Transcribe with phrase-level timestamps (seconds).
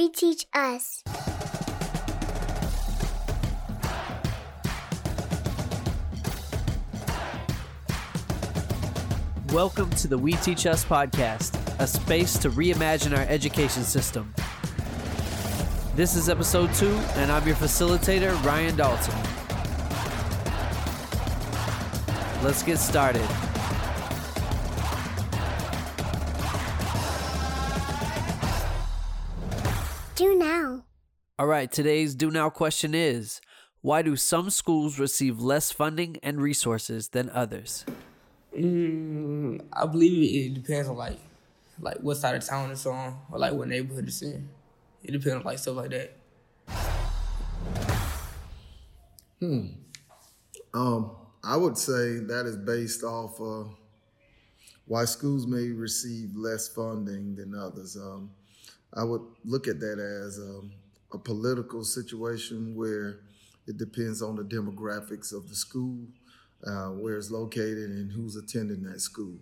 [0.00, 1.02] We teach us.
[9.52, 14.34] Welcome to the We Teach Us podcast, a space to reimagine our education system.
[15.96, 19.14] This is episode two, and I'm your facilitator, Ryan Dalton.
[22.42, 23.49] Let's get started.
[31.40, 33.40] All right, today's Do Now question is
[33.80, 37.86] Why do some schools receive less funding and resources than others?
[38.54, 41.18] Mm, I believe it, it depends on like
[41.80, 44.50] like what side of town it's on or like what neighborhood it's in.
[45.02, 46.14] It depends on like stuff like that.
[49.38, 49.66] Hmm.
[50.74, 51.10] Um,
[51.42, 53.74] I would say that is based off of
[54.84, 57.96] why schools may receive less funding than others.
[57.96, 58.30] Um,
[58.92, 60.72] I would look at that as um,
[61.12, 63.20] a political situation where
[63.66, 65.98] it depends on the demographics of the school,
[66.66, 69.34] uh, where it's located, and who's attending that school.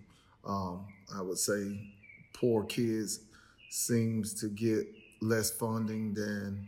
[0.45, 1.79] Um, I would say
[2.33, 3.21] poor kids
[3.71, 4.87] seems to get
[5.21, 6.67] less funding than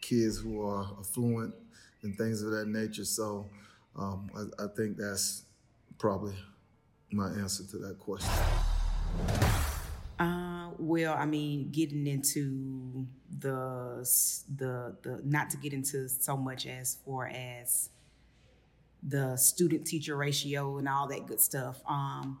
[0.00, 1.54] kids who are affluent
[2.02, 3.04] and things of that nature.
[3.04, 3.48] So
[3.96, 5.42] um, I, I think that's
[5.98, 6.34] probably
[7.10, 8.30] my answer to that question.
[10.18, 13.06] Uh, well, I mean, getting into
[13.38, 14.08] the
[14.56, 17.90] the the not to get into so much as far as
[19.02, 21.82] the student teacher ratio and all that good stuff.
[21.88, 22.38] Um,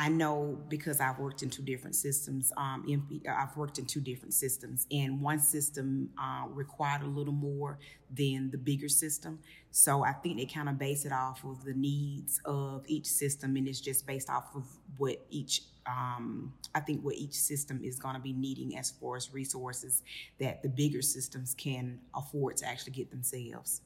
[0.00, 2.54] I know because I've worked in two different systems.
[2.56, 7.34] Um, MP, I've worked in two different systems, and one system uh, required a little
[7.34, 7.78] more
[8.10, 9.40] than the bigger system.
[9.72, 13.56] So I think they kind of base it off of the needs of each system,
[13.56, 14.64] and it's just based off of
[14.96, 15.64] what each.
[15.86, 20.02] Um, I think what each system is going to be needing as far as resources
[20.38, 23.82] that the bigger systems can afford to actually get themselves.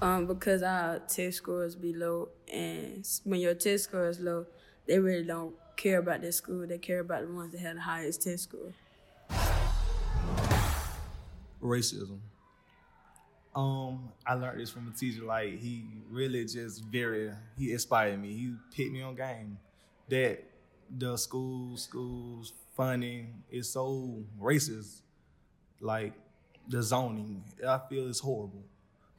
[0.00, 4.46] Um, because our test scores be low, and when your test score is low,
[4.86, 6.66] they really don't care about their school.
[6.66, 8.72] They care about the ones that had the highest test score.
[11.62, 12.18] racism.
[13.54, 15.24] Um, I learned this from a teacher.
[15.24, 18.32] Like he really just very he inspired me.
[18.32, 19.58] He picked me on game
[20.08, 20.42] that
[20.96, 25.00] the school schools funding is so racist.
[25.80, 26.14] Like
[26.68, 28.64] the zoning, I feel is horrible.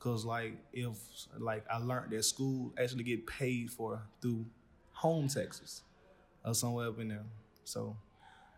[0.05, 0.97] Cause like if
[1.39, 4.45] like I learned that school actually get paid for through
[4.91, 5.81] home taxes
[6.45, 7.23] or somewhere up in there.
[7.63, 7.97] So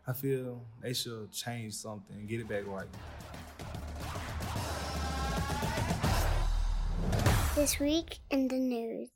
[0.06, 2.90] I feel they should change something and get it back right.
[7.56, 9.08] This week in the news.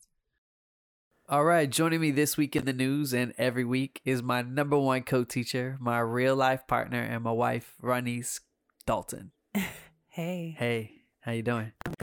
[1.28, 4.78] All right, joining me this week in the news and every week is my number
[4.78, 8.40] one co-teacher, my real life partner, and my wife, Ronise
[8.86, 9.34] Dalton.
[10.14, 11.72] Hey, Hey, how you doing?
[11.86, 12.01] good.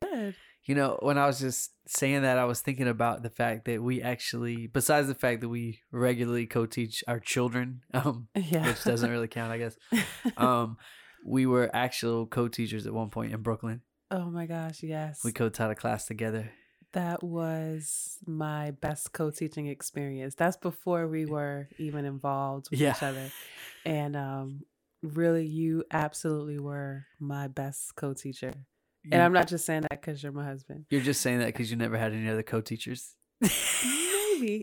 [0.69, 3.83] You know, when I was just saying that, I was thinking about the fact that
[3.83, 8.67] we actually, besides the fact that we regularly co-teach our children, um, Yeah.
[8.67, 9.77] which doesn't really count, I guess.
[10.37, 10.77] Um,
[11.27, 13.81] we were actual co-teachers at one point in Brooklyn.
[14.11, 15.23] oh my gosh, yes.
[15.25, 16.53] We co-taught a class together.
[16.93, 20.35] that was my best co-teaching experience.
[20.35, 22.93] That's before we were even involved with Yeah.
[22.97, 23.31] each other.
[23.87, 24.61] And um
[25.03, 28.53] really you absolutely were my best co-teacher.
[29.11, 30.87] And I'm not just saying that cuz you're my husband.
[30.91, 33.15] You're just saying that because you never had any other co-teachers.
[33.41, 33.49] Maybe.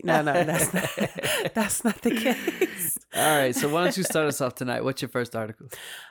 [0.04, 2.96] No, no, that's not, that's not the case.
[3.14, 4.82] All right, so why don't you start us off tonight?
[4.82, 5.66] What's your first article?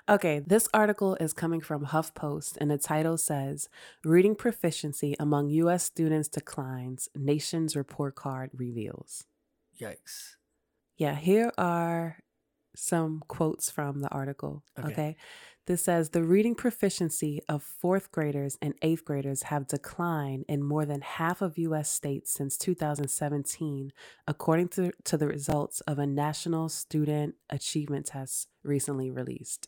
[0.07, 3.67] Okay, this article is coming from HuffPost, and the title says
[4.03, 5.83] Reading Proficiency Among U.S.
[5.83, 9.23] Students Declines, Nation's Report Card Reveals.
[9.81, 10.35] Yikes.
[10.97, 12.19] Yeah, here are
[12.75, 14.63] some quotes from the article.
[14.77, 14.91] Okay.
[14.91, 15.15] Okay.
[15.67, 20.85] This says the reading proficiency of fourth graders and eighth graders have declined in more
[20.85, 21.89] than half of U.S.
[21.89, 23.91] states since 2017,
[24.27, 29.67] according to, to the results of a national student achievement test recently released.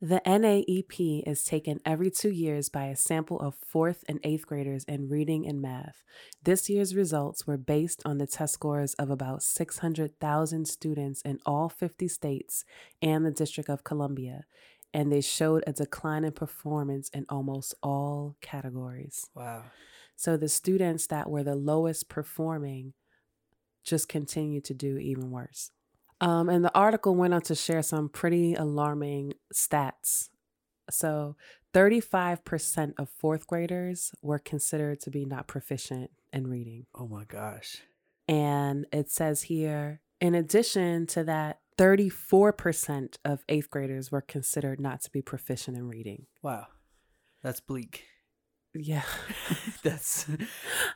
[0.00, 4.84] The NAEP is taken every two years by a sample of fourth and eighth graders
[4.84, 6.02] in reading and math.
[6.42, 11.70] This year's results were based on the test scores of about 600,000 students in all
[11.70, 12.64] 50 states
[13.00, 14.44] and the District of Columbia,
[14.94, 19.28] and they showed a decline in performance in almost all categories.
[19.34, 19.64] Wow.
[20.16, 22.94] So the students that were the lowest performing
[23.82, 25.72] just continued to do even worse.
[26.20, 30.28] Um, and the article went on to share some pretty alarming stats.
[30.88, 31.36] So
[31.74, 36.86] 35% of fourth graders were considered to be not proficient in reading.
[36.94, 37.78] Oh my gosh.
[38.28, 45.00] And it says here, in addition to that 34% of eighth graders were considered not
[45.02, 46.26] to be proficient in reading.
[46.42, 46.66] Wow.
[47.42, 48.04] That's bleak.
[48.76, 49.02] Yeah.
[49.84, 50.26] that's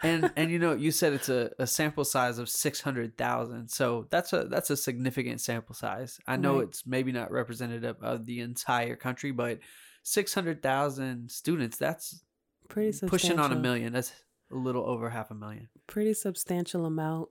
[0.02, 4.32] and and you know you said it's a, a sample size of 600,000 so that's
[4.32, 6.64] a that's a significant sample size I know Right.
[6.66, 9.60] it's maybe not representative of the entire country but
[10.02, 12.24] 600,000 students that's
[12.68, 13.08] Pretty substantial.
[13.10, 14.12] pushing on a million that's
[14.50, 17.28] a little over half a million Pretty substantial amount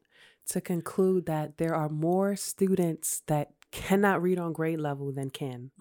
[0.48, 5.72] to conclude that there are more students that cannot read on grade level than can.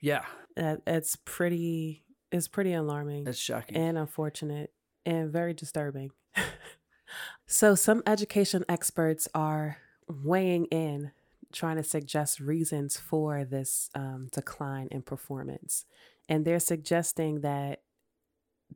[0.00, 0.24] yeah
[0.56, 3.24] That it's pretty it's pretty alarming.
[3.24, 4.72] that's shocking and unfortunate
[5.06, 6.10] and very disturbing.
[7.46, 9.78] so, some education experts are
[10.08, 11.12] weighing in,
[11.52, 15.84] trying to suggest reasons for this um, decline in performance.
[16.28, 17.80] And they're suggesting that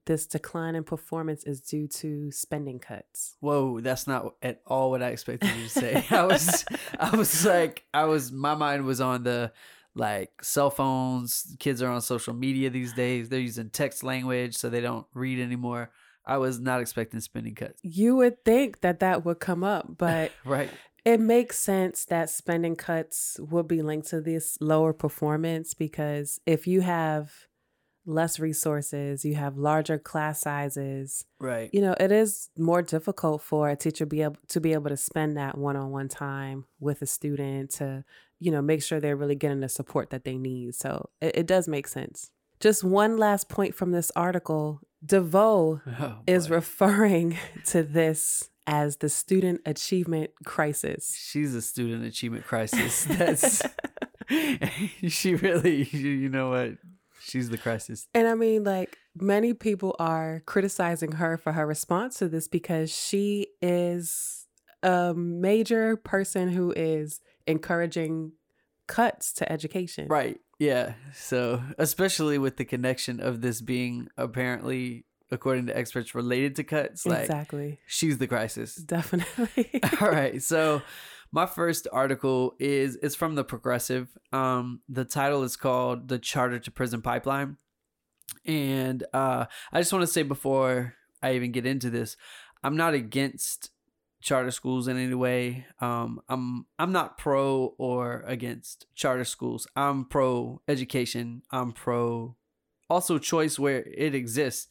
[0.06, 3.37] this decline in performance is due to spending cuts.
[3.41, 6.05] Whoa, that's not at all what I expected you to say.
[6.11, 6.64] I was
[6.99, 9.52] I was like I was my mind was on the
[9.94, 13.29] like cell phones, kids are on social media these days.
[13.29, 15.91] They're using text language so they don't read anymore.
[16.26, 17.79] I was not expecting spending cuts.
[17.82, 20.70] You would think that that would come up, but Right.
[21.05, 26.67] it makes sense that spending cuts would be linked to this lower performance because if
[26.67, 27.31] you have
[28.06, 31.70] less resources, you have larger class sizes, Right.
[31.72, 34.96] you know, it is more difficult for a teacher be able to be able to
[34.96, 38.04] spend that one-on-one time with a student to,
[38.40, 40.74] you know, make sure they're really getting the support that they need.
[40.74, 42.30] So it, it does make sense.
[42.60, 44.80] Just one last point from this article.
[45.04, 47.36] DeVos Oh, is referring
[47.66, 51.14] to this as the student achievement crisis.
[51.18, 53.04] She's a student achievement crisis.
[53.04, 53.60] That's
[55.08, 56.72] she really you you know what?
[57.24, 58.06] She's the crisis.
[58.14, 62.90] And I mean, like, many people are criticizing her for her response to this because
[62.94, 64.46] she is
[64.82, 68.32] a major person who is encouraging
[68.86, 70.08] cuts to education.
[70.08, 70.38] Right.
[70.58, 70.94] Yeah.
[71.14, 77.06] So, especially with the connection of this being apparently, according to experts, related to cuts,
[77.06, 77.78] like Exactly.
[77.86, 78.76] she's the crisis.
[78.76, 79.80] Definitely.
[80.00, 80.42] All right.
[80.42, 80.82] So,
[81.34, 84.16] my first article is it's from the Progressive.
[84.32, 87.56] Um, the title is called "The Charter to Prison Pipeline,"
[88.46, 92.16] and uh, I just want to say before I even get into this,
[92.62, 93.70] I'm not against
[94.22, 95.66] charter schools in any way.
[95.81, 99.66] Um, I'm I'm not pro or against charter schools.
[99.75, 101.42] I'm pro education.
[101.50, 102.36] I'm pro
[102.88, 104.69] also choice where it exists.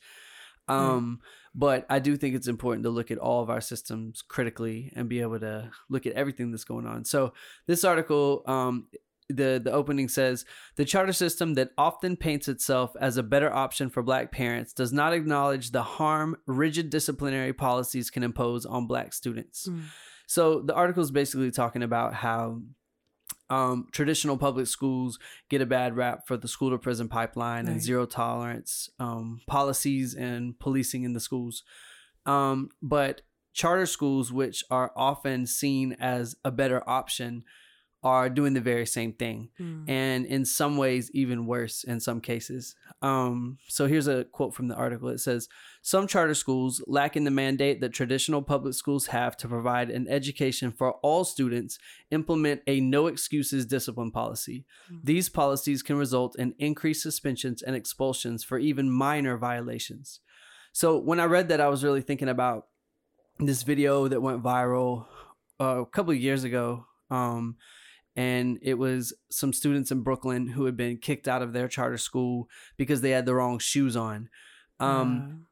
[0.68, 1.20] Um,
[1.56, 5.10] but I do think it's important to look at all of our systems critically and
[5.10, 7.06] be able to look at everything that's going on.
[7.06, 7.34] So
[7.68, 8.88] this article, um,
[9.30, 10.46] the the opening says
[10.76, 14.92] the charter system that often paints itself as a better option for black parents does
[14.92, 19.68] not acknowledge the harm rigid disciplinary policies can impose on black students.
[19.68, 19.84] Mm.
[20.28, 22.62] So the article is basically talking about how
[23.50, 25.20] um, traditional public schools
[25.50, 30.16] get a bad rap for the school to prison pipeline and zero tolerance um, policies
[30.16, 31.64] and policing in the schools.
[32.26, 33.22] Um, but
[33.54, 37.44] charter schools, which are often seen as a better option,
[38.04, 39.90] are doing the very same thing Mm.
[39.90, 42.76] and in some ways even worse in some cases.
[43.02, 45.10] Um, so here's a quote from the article.
[45.10, 45.48] It says,
[45.82, 50.72] "Some charter schools, lacking the mandate that traditional public schools have to provide an education
[50.72, 51.80] for all students,
[52.12, 54.66] implement a no excuses discipline policy.
[55.04, 60.20] These policies can result in increased suspensions and expulsions for even minor violations."
[60.72, 62.68] So when I read that, I was really thinking about
[63.40, 65.06] this video that went viral
[65.60, 66.86] uh, a couple of years ago.
[67.12, 67.58] Um,
[68.16, 71.98] and it was some students in Brooklyn who had been kicked out of their charter
[71.98, 74.30] school because they had the wrong shoes on.
[74.80, 75.46] Um,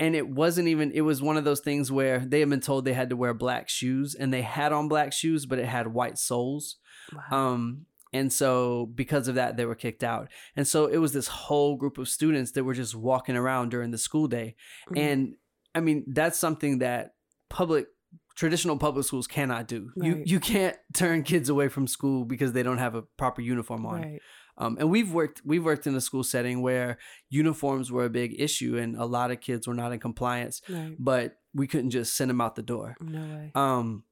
[0.00, 2.84] and it wasn't even it was one of those things where they had been told
[2.84, 5.86] they had to wear black shoes and they had on black shoes but it had
[5.88, 6.76] white soles
[7.12, 7.52] Uh, wow.
[7.52, 11.28] um and so because of that they were kicked out and so it was this
[11.28, 14.56] whole group of students that were just walking around during the school day
[14.90, 14.98] Mm.
[14.98, 15.34] and
[15.74, 17.14] i mean that's something that
[17.48, 17.86] public
[18.34, 22.62] traditional public schools cannot do you you can't turn kids away from school because they
[22.62, 24.20] don't have a proper uniform on right.
[24.58, 26.98] um, and we've worked we've worked in a school setting where
[27.30, 30.96] uniforms were a big issue and a lot of kids were not in compliance Right.
[30.98, 33.52] but we couldn't just send them out the door No way.
[33.54, 34.02] um,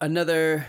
[0.00, 0.66] another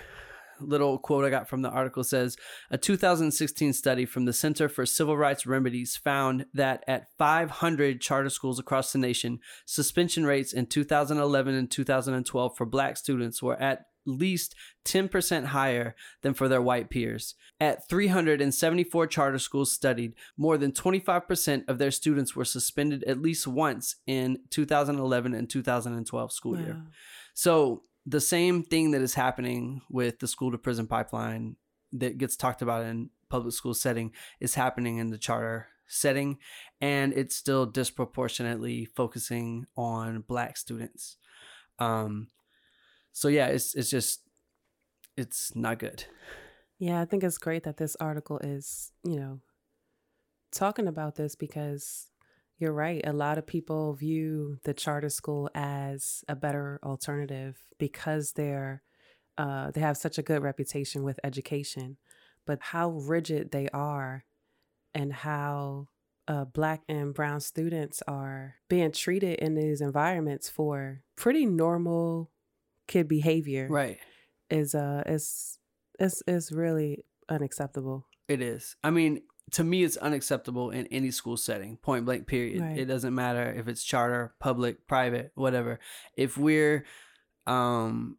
[0.67, 2.37] little quote I got from the article says
[2.71, 8.29] a 2016 study from the Center for Civil Rights Remedies found that at 500 charter
[8.29, 13.85] schools across the nation, suspension rates in 2011 and 2012 for black students were at
[14.05, 14.55] least
[14.85, 17.35] 10% higher than for their white peers.
[17.59, 23.47] At 374 charter schools studied, more than 25% of their students were suspended at least
[23.47, 26.81] once in 2011 and 2012 school year.
[27.33, 31.55] So the same thing that is happening with the school to prison pipeline
[31.93, 36.37] that gets talked about in public school setting is happening in the charter setting
[36.81, 41.17] and it's still disproportionately focusing on black students.
[41.79, 42.27] Um
[43.11, 44.21] so yeah it's it's just
[45.15, 46.05] it's not good.
[46.79, 49.39] Yeah, I think it's great that this article is, you know,
[50.51, 52.09] talking about this because
[52.63, 53.01] you're right.
[53.05, 58.81] A lot of people view the charter school as a better alternative because they're
[59.37, 61.97] uh, they have such a good reputation with education.
[62.45, 64.23] But how rigid they are,
[64.93, 65.87] and how
[66.29, 72.31] uh, black and brown students are being treated in these environments for pretty normal
[72.87, 73.97] kid behavior, right
[74.49, 75.59] Is uh is
[75.99, 78.07] is is really unacceptable.
[78.29, 78.77] It is.
[78.85, 79.21] I mean,
[79.51, 82.61] to me, it's unacceptable in any school setting, point blank, period.
[82.61, 82.77] Right.
[82.77, 85.79] It doesn't matter if it's charter, public, private, whatever.
[86.15, 86.85] If we're
[87.45, 88.17] um,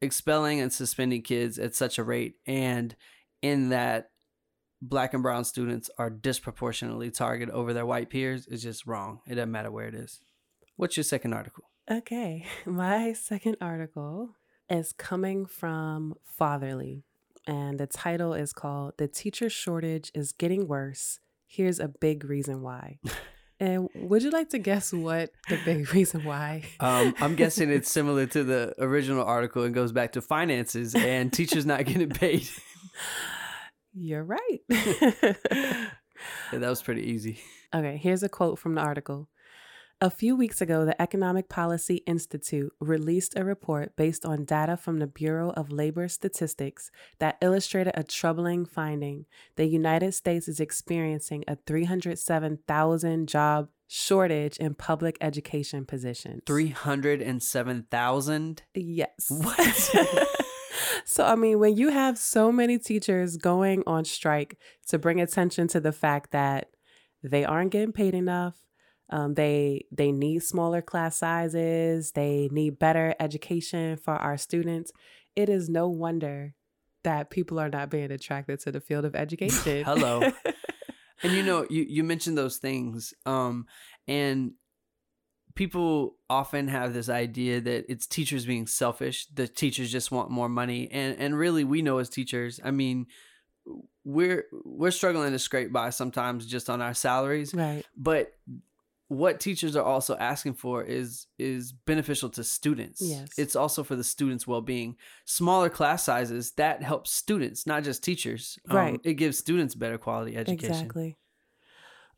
[0.00, 2.96] expelling and suspending kids at such a rate, and
[3.42, 4.10] in that
[4.80, 9.20] black and brown students are disproportionately targeted over their white peers, is just wrong.
[9.26, 10.20] It doesn't matter where it is.
[10.76, 11.64] What's your second article?
[11.90, 14.36] Okay, my second article
[14.68, 17.04] is coming from Fatherly,
[17.46, 21.18] and the title is called The Teacher Shortage is Getting Worse.
[21.46, 22.98] Here's a Big Reason Why.
[23.60, 26.64] And would you like to guess what the big reason why?
[26.80, 31.32] Um, I'm guessing it's similar to the original article and goes back to finances and
[31.32, 32.48] teachers not getting paid.
[33.94, 34.58] You're right.
[34.68, 37.38] Yeah, that was pretty easy.
[37.72, 39.28] Okay, here's a quote from the article.
[40.02, 44.98] A few weeks ago, the Economic Policy Institute released a report based on data from
[44.98, 46.90] the Bureau of Labor Statistics
[47.20, 49.26] that illustrated a troubling finding.
[49.54, 56.42] The United States is experiencing a 307,000 job shortage in public education positions.
[56.46, 58.62] 307,000?
[58.74, 59.08] Yes.
[59.28, 60.26] What?
[61.04, 65.68] so, I mean, when you have so many teachers going on strike to bring attention
[65.68, 66.70] to the fact that
[67.22, 68.56] they aren't getting paid enough,
[69.10, 74.92] um, they they need smaller class sizes, they need better education for our students.
[75.36, 76.54] It is no wonder
[77.04, 79.84] that people are not being attracted to the field of education.
[79.84, 80.22] Hello.
[81.22, 83.14] and you know, you, you mentioned those things.
[83.26, 83.66] Um,
[84.06, 84.52] and
[85.54, 89.26] people often have this idea that it's teachers being selfish.
[89.26, 90.90] The teachers just want more money.
[90.90, 93.06] And and really we know as teachers, I mean,
[94.04, 97.54] we're we're struggling to scrape by sometimes just on our salaries.
[97.54, 97.84] right.
[97.96, 98.32] But
[99.12, 103.00] what teachers are also asking for is is beneficial to students.
[103.02, 103.30] Yes.
[103.36, 104.96] It's also for the students' well-being.
[105.26, 108.58] Smaller class sizes that helps students, not just teachers.
[108.70, 109.00] Um, Right.
[109.04, 110.72] It gives students better quality education.
[110.74, 111.18] Exactly.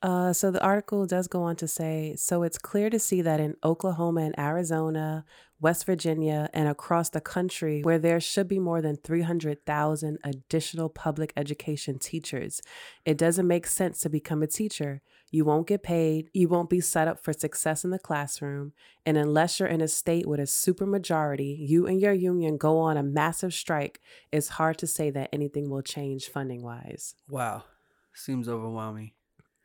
[0.02, 3.40] Uh, so the article does go on to say so it's clear to see that
[3.40, 5.24] in Oklahoma and Arizona,
[5.60, 11.32] West Virginia, and across the country, where there should be more than 300,000 additional public
[11.36, 12.60] education teachers,
[13.06, 15.00] it doesn't make sense to become a teacher.
[15.30, 18.72] You won't get paid, you won't be set up for success in the classroom,
[19.06, 22.98] and unless you're in a state with a supermajority, you and your union go on
[22.98, 27.14] a massive strike, it's hard to say that anything will change funding wise.
[27.26, 27.64] Wow.
[28.12, 29.12] Seems overwhelming.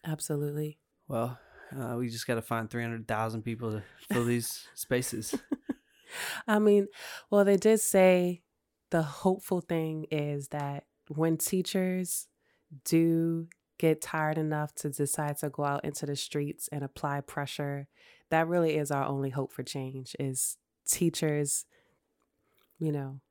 [0.06, 0.80] Absolutely.
[1.08, 1.38] Well,
[1.76, 5.36] uh, we just got to find 300,000 people to fill these spaces.
[6.48, 6.88] I mean,
[7.30, 8.42] well, they did say
[8.90, 12.28] the hopeful thing is that when teachers
[12.86, 17.88] do get tired enough to decide to go out into the streets and apply pressure,
[18.30, 21.66] that really is our only hope for change is teachers,
[22.80, 23.22] you know,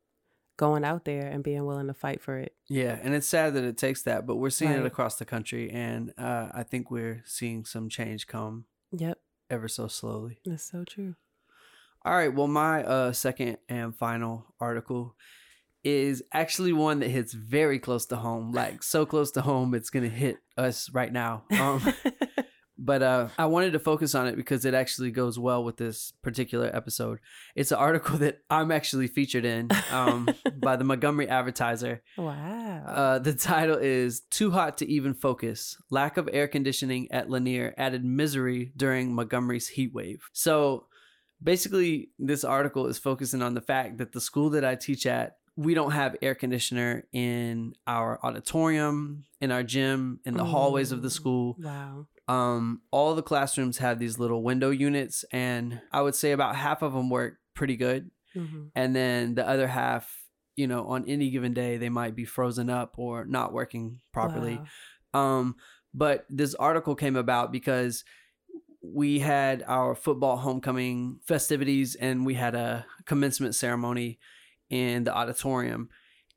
[0.58, 2.52] going out there and being willing to fight for it.
[2.68, 5.70] Yeah, and it's sad that it takes that, but we're seeing it across the country,
[5.70, 10.40] and uh, I think we're seeing some change come Yep, ever so slowly.
[10.44, 11.14] that's so true.
[12.04, 15.14] All right, well, my uh, second and final article
[15.84, 19.90] is actually one that hits very close to home, like so close to home, it's
[19.90, 21.44] gonna hit us right now.
[21.58, 21.80] Um,
[22.88, 26.12] but uh, I wanted to focus on it because it actually goes well with this
[26.22, 27.18] particular episode.
[27.54, 32.02] It's an article that I'm actually featured in um, by the Montgomery Advertiser.
[32.16, 32.82] wow.
[32.86, 37.74] Uh, the title is Too Hot to Even Focus Lack of Air Conditioning at Lanier
[37.76, 40.22] Added Misery During Montgomery's Heat Wave.
[40.32, 40.86] So
[41.42, 45.36] basically, this article is focusing on the fact that the school that I teach at,
[45.56, 51.02] we don't have air conditioner in our auditorium, in our gym, in the hallways of
[51.02, 51.12] the Mm.
[51.20, 52.06] school wow.
[52.28, 56.82] Um, all the classrooms have these little window units, and I would say about half
[56.82, 60.14] of them work pretty good, hmm and then the other half,
[60.56, 64.60] you know, on any given day, they might be frozen up or not working properly.
[65.14, 65.20] Wow.
[65.20, 65.56] Um,
[65.94, 68.04] but this article came about because
[68.82, 74.18] we had our football homecoming festivities and we had a commencement ceremony
[74.70, 75.88] in the auditorium.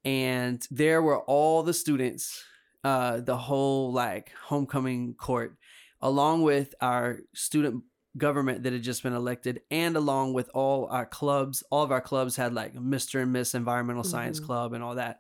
[0.03, 2.43] and there were all the students,
[2.83, 5.57] uh, the whole like homecoming court,
[6.01, 7.84] along with our student
[8.17, 12.01] government that had just been elected and along with all our clubs all of our
[12.01, 14.46] clubs had like mr and miss environmental science Mhm.
[14.46, 15.20] club and all that.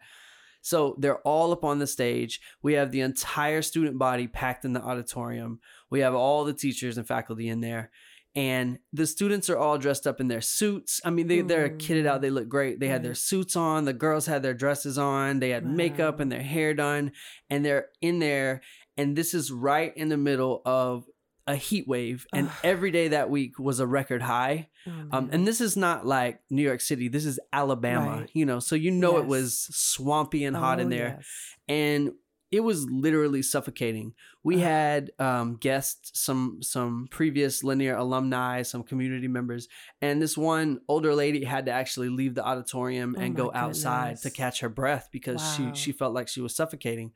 [0.63, 2.39] So they're all up on the stage.
[2.61, 5.59] We have the entire student body packed in the auditorium.
[5.89, 7.89] We have all the teachers and faculty in there.
[8.35, 11.01] And the students are all dressed up in their suits.
[11.03, 12.21] I mean they, they're kitted out.
[12.21, 12.79] They look great.
[12.79, 13.85] They had their suits on.
[13.85, 15.39] The girls had their dresses on.
[15.39, 17.11] They had makeup and their hair done.
[17.49, 18.61] And they're in there
[18.97, 21.05] and this is right in the middle of
[21.47, 22.53] a heat wave and Ugh.
[22.63, 26.39] every day that week was a record high Oh, um, and this is not like
[26.49, 28.29] new york city this is alabama Right.
[28.33, 31.27] you know so you know it was swampy and hot in Oh, there yes.
[31.67, 32.11] and
[32.51, 34.61] it was literally suffocating we Ugh.
[34.61, 39.67] had um, guests some some previous Lanier alumni some community members
[40.01, 44.17] and this one older lady had to actually leave the auditorium Oh and go outside
[44.21, 45.71] to catch her breath because Wow.
[45.73, 47.11] she she felt like she was suffocating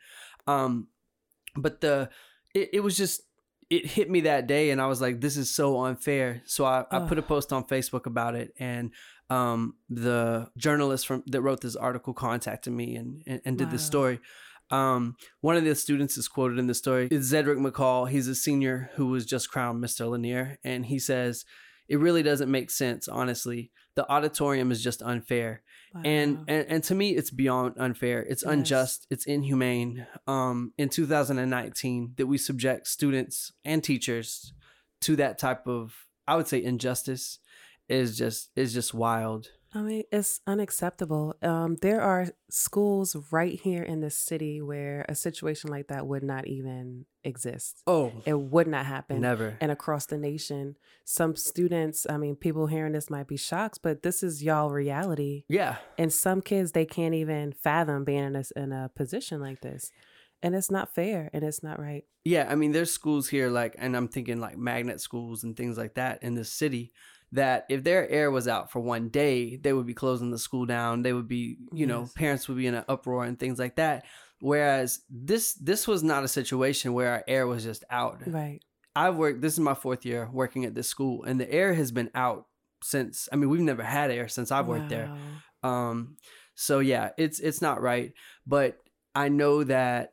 [0.48, 0.88] um
[1.56, 2.10] but the
[2.54, 3.22] it, it was just
[3.70, 6.42] it hit me that day and i was like this is so unfair.
[6.46, 8.92] So i, I put a post on facebook about it and
[9.30, 13.84] um the journalist from that wrote this article contacted me and and, and did this
[13.84, 14.20] story.
[14.70, 17.08] Um one of the students is quoted in the story.
[17.10, 18.10] Is zedrick mccall.
[18.10, 21.46] He's a senior who was just crowned mr lanier and he says
[21.88, 25.62] it really doesn't make sense honestly the auditorium is just unfair.
[26.04, 28.20] And, and and to me it's beyond unfair.
[28.22, 28.52] It's Yes.
[28.54, 29.08] unjust.
[29.10, 30.06] it's inhumane.
[30.28, 34.54] Um in 2019 that we subject students and teachers
[35.02, 35.94] to that type of
[36.28, 37.40] i would say injustice
[37.88, 41.36] is just is just wild I mean, it's unacceptable.
[41.42, 46.24] Um, there are schools right here in the city where a situation like that would
[46.24, 47.84] not even exist.
[47.86, 49.20] oh It would not happen.
[49.20, 53.80] never And across the nation, some students, I mean, people hearing this might be shocked,
[53.84, 55.44] but this is y'all reality.
[55.50, 59.60] yeah And some kids, they can't even fathom being in a, in a position like
[59.60, 59.92] this.
[60.42, 62.06] And it's not fair and it's not right.
[62.24, 65.78] Yeah, I mean, there's schools here like, and I'm thinking like magnet schools and things
[65.78, 66.94] like that in this city.
[67.36, 70.66] That if their air was out for one day, they would be closing the school
[70.66, 71.02] down.
[71.04, 72.14] They would be, you know, Yes.
[72.14, 74.06] parents would be in an uproar and things like that.
[74.40, 78.22] Whereas this this was not a situation where our air was just out.
[78.28, 78.60] Right.
[78.96, 79.42] I've worked.
[79.42, 82.46] This is my fourth year working at this school, and the air has been out
[82.84, 83.28] since.
[83.32, 85.12] I mean, we've never had air since I've worked there.
[85.64, 85.70] Wow.
[85.90, 86.18] Um,
[86.54, 88.14] so yeah, it's it's not right,
[88.46, 88.78] but
[89.14, 90.12] I know that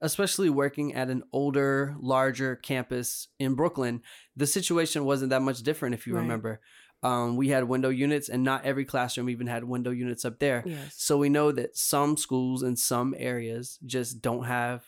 [0.00, 4.02] especially working at an older, larger campus in Brooklyn,
[4.36, 6.22] the situation wasn't that much different if you Right.
[6.22, 6.60] remember.
[7.02, 10.62] Um, we had window units and not every classroom even had window units up there.
[10.66, 10.94] Yes.
[10.98, 14.84] So we know that some schools in some areas just don't have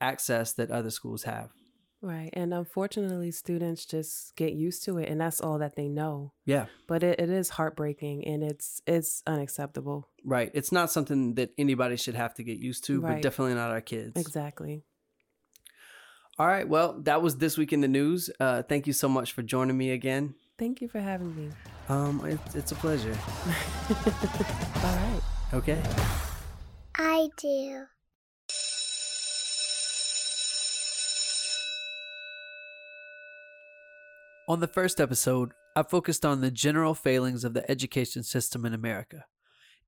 [0.00, 1.50] access that other schools have.
[2.02, 2.30] Right.
[2.32, 6.32] And unfortunately, students just get used to it and that's all that they know.
[6.46, 6.66] Yeah.
[6.86, 10.08] But it, it is heartbreaking and it's it's unacceptable.
[10.24, 10.50] Right.
[10.54, 13.14] It's not something that anybody should have to get used to, right.
[13.14, 14.18] but definitely not our kids.
[14.18, 14.84] Exactly.
[16.38, 16.66] All right.
[16.66, 18.30] Well, that was this week in the news.
[18.40, 20.34] Uh, thank you so much for joining me again.
[20.58, 21.50] Thank you for having me.
[21.90, 23.16] Um, it's, it's a pleasure.
[23.90, 25.20] All right.
[25.52, 25.82] Okay.
[26.96, 27.84] I do.
[34.50, 38.74] On the first episode, I focused on the general failings of the education system in
[38.74, 39.26] America.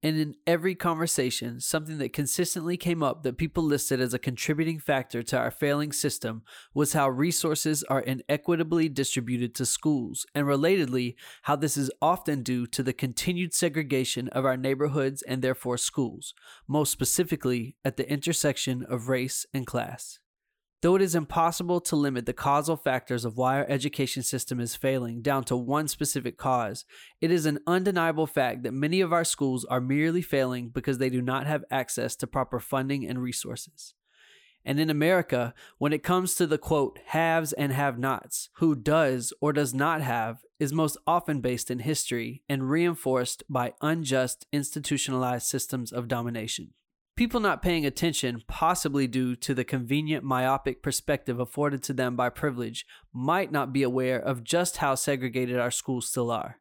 [0.05, 4.79] And in every conversation, something that consistently came up that people listed as a contributing
[4.79, 6.45] factor to our failing system
[6.75, 12.65] was how resources are inequitably distributed to schools, and relatedly, how this is often due
[12.69, 16.35] to the continued segregation of our neighborhoods and therefore schools,
[16.69, 20.21] most specifically at the intersection of race and class.
[20.83, 24.75] Though it is impossible to limit the causal factors of why our education system is
[24.75, 26.85] failing down to one specific cause,
[27.21, 31.09] it is an undeniable fact that many of our schools are merely failing because they
[31.09, 33.95] do not have access to proper funding and resources.
[34.65, 39.33] And in America, when it comes to the quote, haves and have nots, who does
[39.41, 45.47] or does not have is most often based in history and reinforced by unjust institutionalized
[45.47, 46.75] systems of domination.
[47.15, 52.31] People not paying attention, possibly due to the convenient myopic perspective afforded to them by
[52.31, 56.59] privilege, might not be aware of just how segregated our schools still are.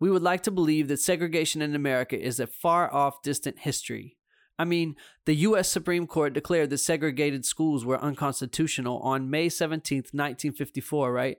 [0.00, 4.16] We would like to believe that segregation in America is a far off distant history.
[4.58, 5.68] I mean, the U.S.
[5.68, 11.38] Supreme Court declared that segregated schools were unconstitutional on May 17, 1954, right?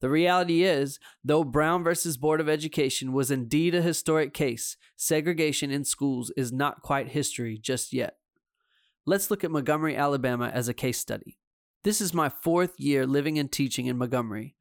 [0.00, 5.70] The reality is, though Brown versus Board of Education was indeed a historic case, segregation
[5.70, 8.16] in schools is not quite history just yet.
[9.04, 11.38] Let's look at Montgomery, Alabama as a case study.
[11.84, 14.56] This is my fourth year living and teaching in Montgomery.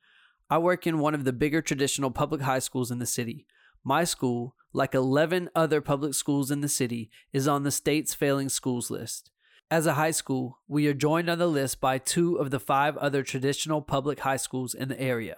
[0.50, 3.46] I work in one of the bigger traditional public high schools in the city.
[3.84, 8.50] My school, like 11 other public schools in the city, is on the state's failing
[8.50, 9.32] schools list.
[9.72, 12.98] As a high school, we are joined on the list by two of the five
[12.98, 15.38] other traditional public high schools in the area.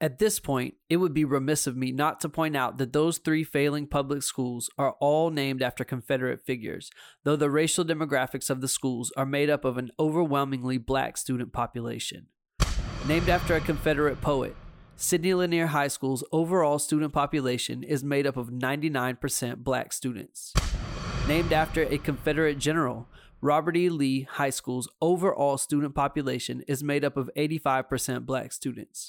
[0.00, 3.18] At this point, it would be remiss of me not to point out that those
[3.18, 6.90] three failing public schools are all named after Confederate figures,
[7.24, 11.52] though the racial demographics of the schools are made up of an overwhelmingly black student
[11.52, 12.28] population.
[13.06, 14.56] Named after a Confederate poet,
[14.96, 20.54] Sidney Lanier High School's overall student population is made up of 99% black students.
[21.26, 23.06] Named after a Confederate general,
[23.40, 23.88] Robert E.
[23.88, 29.06] Lee High School's overall student population is made up of 85% black students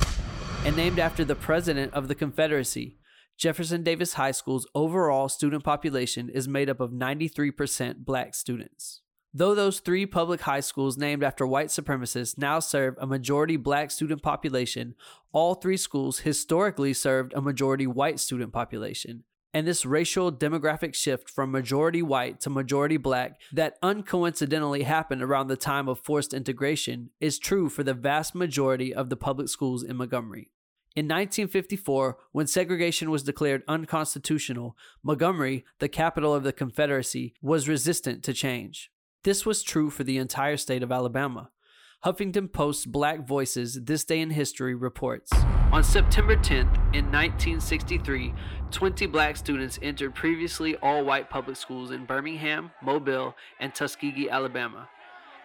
[0.63, 2.97] and named after the president of the Confederacy.
[3.37, 9.01] Jefferson Davis High School's overall student population is made up of 93% black students.
[9.33, 13.89] Though those three public high schools named after white supremacists now serve a majority black
[13.89, 14.93] student population,
[15.31, 19.23] all three schools historically served a majority white student population.
[19.53, 25.47] And this racial demographic shift from majority white to majority black that uncoincidentally happened around
[25.47, 29.83] the time of forced integration is true for the vast majority of the public schools
[29.83, 30.51] in Montgomery.
[30.95, 38.23] In 1954, when segregation was declared unconstitutional, Montgomery, the capital of the Confederacy, was resistant
[38.23, 38.91] to change.
[39.23, 41.51] This was true for the entire state of Alabama.
[42.05, 45.33] Huffington Post's Black Voices This Day in History reports
[45.73, 48.33] On September 10th, in 1963,
[48.71, 54.87] 20 black students entered previously all white public schools in Birmingham, Mobile, and Tuskegee, Alabama.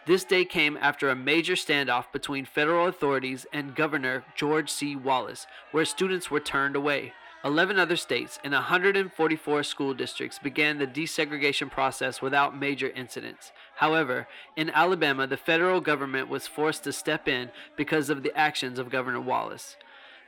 [0.07, 4.95] This day came after a major standoff between federal authorities and Governor George C.
[4.95, 7.14] Wallace, where students were turned away.
[7.45, 13.53] 11 other states and 144 school districts began the desegregation process without major incidents.
[13.77, 14.27] However,
[14.57, 18.91] in Alabama, the federal government was forced to step in because of the actions of
[18.91, 19.77] Governor Wallace.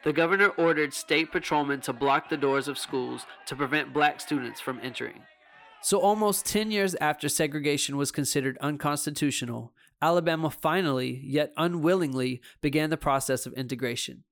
[0.05, 4.61] The governor ordered state patrolmen to block the doors of schools to prevent black students
[4.61, 5.23] from entering.
[5.81, 12.97] So, almost 10 years after segregation was considered unconstitutional, Alabama finally, yet unwillingly, began the
[12.97, 14.25] process of integration.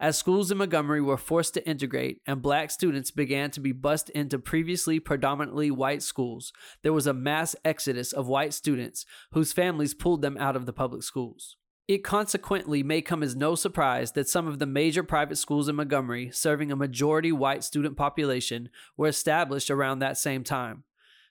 [0.00, 4.08] As schools in Montgomery were forced to integrate and black students began to be bussed
[4.08, 9.92] into previously predominantly white schools, there was a mass exodus of white students whose families
[9.92, 11.58] pulled them out of the public schools.
[11.86, 15.76] It consequently may come as no surprise that some of the major private schools in
[15.76, 20.84] Montgomery, serving a majority white student population, were established around that same time.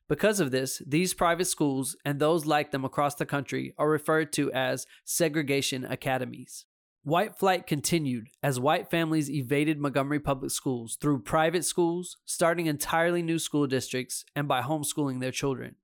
[0.07, 4.31] Because of this, these private schools and those like them across the country are referred
[4.33, 6.65] to as segregation academies.
[7.03, 13.21] White flight continued as white families evaded Montgomery public schools through private schools, starting entirely
[13.21, 15.75] new school districts, and by homeschooling their children.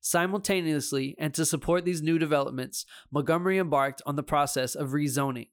[0.00, 5.48] Simultaneously, and to support these new developments, Montgomery embarked on the process of rezoning.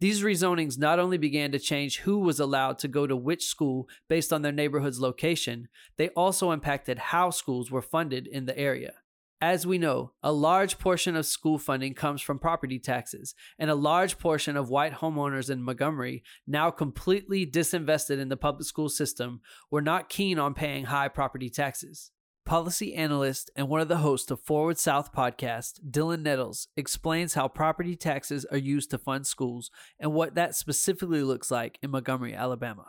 [0.00, 3.88] These rezonings not only began to change who was allowed to go to which school
[4.08, 8.94] based on their neighborhood's location, they also impacted how schools were funded in the area.
[9.42, 13.74] As we know, a large portion of school funding comes from property taxes, and a
[13.74, 19.40] large portion of white homeowners in Montgomery, now completely disinvested in the public school system,
[19.68, 22.12] were not keen on paying high property taxes.
[22.44, 27.48] Policy analyst and one of the hosts of Forward South podcast, Dylan Nettles, explains how
[27.48, 32.32] property taxes are used to fund schools and what that specifically looks like in Montgomery,
[32.32, 32.86] Alabama.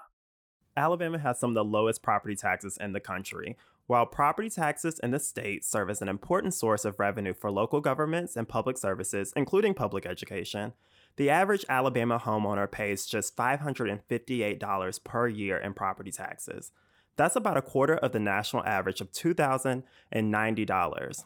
[0.77, 5.11] Alabama has some of the lowest property taxes in the country, while property taxes in
[5.11, 9.33] the state serve as an important source of revenue for local governments and public services,
[9.35, 10.71] including public education,
[11.17, 16.71] the average Alabama homeowner pays just $558 per year in property taxes.
[17.15, 21.23] That's about a quarter of the national average of $2,090.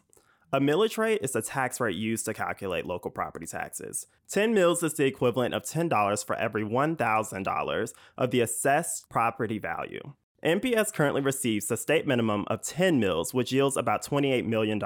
[0.54, 4.08] A millage rate is the tax rate used to calculate local property taxes.
[4.30, 10.13] 10 mills is the equivalent of $10 for every $1,000 of the assessed property value.
[10.45, 14.80] MPS currently receives the state minimum of 10 mills, which yields about $28 million.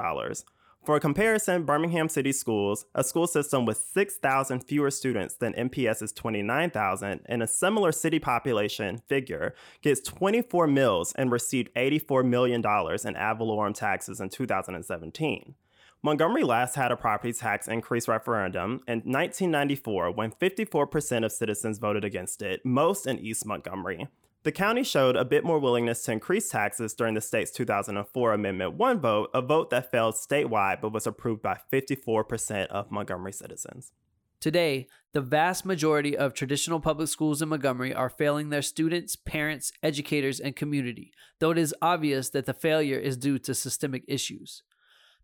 [0.82, 6.12] For a comparison, Birmingham City Schools, a school system with 6,000 fewer students than MPS's
[6.12, 12.62] 29,000 and a similar city population figure, gets 24 mills and received $84 million
[13.04, 15.54] in ad valorem taxes in 2017.
[16.02, 22.04] Montgomery last had a property tax increase referendum in 1994 when 54% of citizens voted
[22.04, 24.08] against it, most in East Montgomery.
[24.44, 28.74] The county showed a bit more willingness to increase taxes during the state's 2004 Amendment
[28.74, 33.92] 1 vote, a vote that failed statewide but was approved by 54% of Montgomery citizens.
[34.40, 39.70] Today, the vast majority of traditional public schools in Montgomery are failing their students, parents,
[39.80, 44.64] educators, and community, though it is obvious that the failure is due to systemic issues.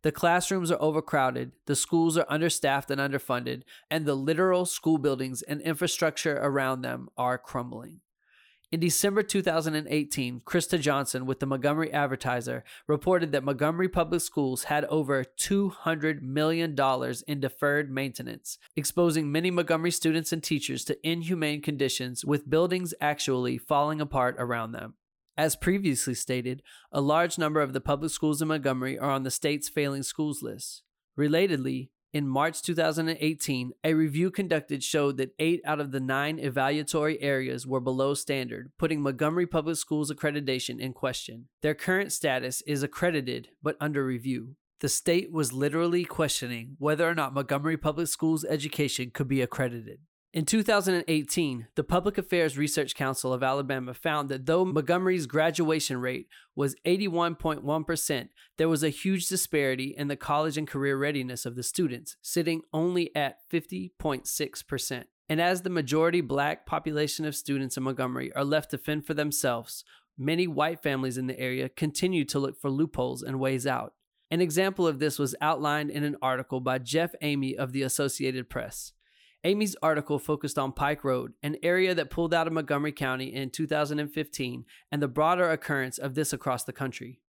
[0.02, 5.42] The classrooms are overcrowded, the schools are understaffed and underfunded, and the literal school buildings
[5.42, 7.98] and infrastructure around them are crumbling.
[8.70, 14.84] In December 2018, Krista Johnson with the Montgomery Advertiser reported that Montgomery Public Schools had
[14.86, 16.76] over $200 million
[17.26, 23.56] in deferred maintenance, exposing many Montgomery students and teachers to inhumane conditions with buildings actually
[23.56, 24.96] falling apart around them.
[25.34, 29.30] As previously stated, a large number of the public schools in Montgomery are on the
[29.30, 30.82] state's failing schools list.
[31.18, 37.18] Relatedly, in March 2018, a review conducted showed that eight out of the nine evaluatory
[37.20, 41.48] areas were below standard, putting Montgomery Public Schools accreditation in question.
[41.60, 44.56] Their current status is accredited but under review.
[44.80, 49.98] The state was literally questioning whether or not Montgomery Public Schools education could be accredited.
[50.34, 56.28] In 2018, the Public Affairs Research Council of Alabama found that though Montgomery's graduation rate
[56.54, 61.62] was 81.1%, there was a huge disparity in the college and career readiness of the
[61.62, 65.04] students, sitting only at 50.6%.
[65.30, 69.14] And as the majority black population of students in Montgomery are left to fend for
[69.14, 69.82] themselves,
[70.18, 73.94] many white families in the area continue to look for loopholes and ways out.
[74.30, 78.50] An example of this was outlined in an article by Jeff Amy of the Associated
[78.50, 78.92] Press.
[79.44, 83.50] Amy's article focused on Pike Road, an area that pulled out of Montgomery County in
[83.50, 87.20] 2015, and the broader occurrence of this across the country.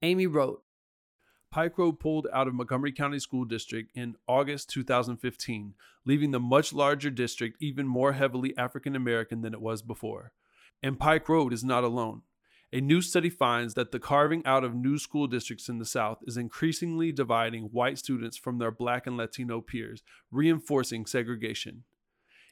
[0.00, 0.62] Amy wrote
[1.50, 5.74] Pike Road pulled out of Montgomery County School District in August 2015,
[6.06, 10.32] leaving the much larger district even more heavily African American than it was before.
[10.82, 12.22] And Pike Road is not alone.
[12.70, 16.18] A new study finds that the carving out of new school districts in the South
[16.26, 21.84] is increasingly dividing white students from their black and Latino peers, reinforcing segregation.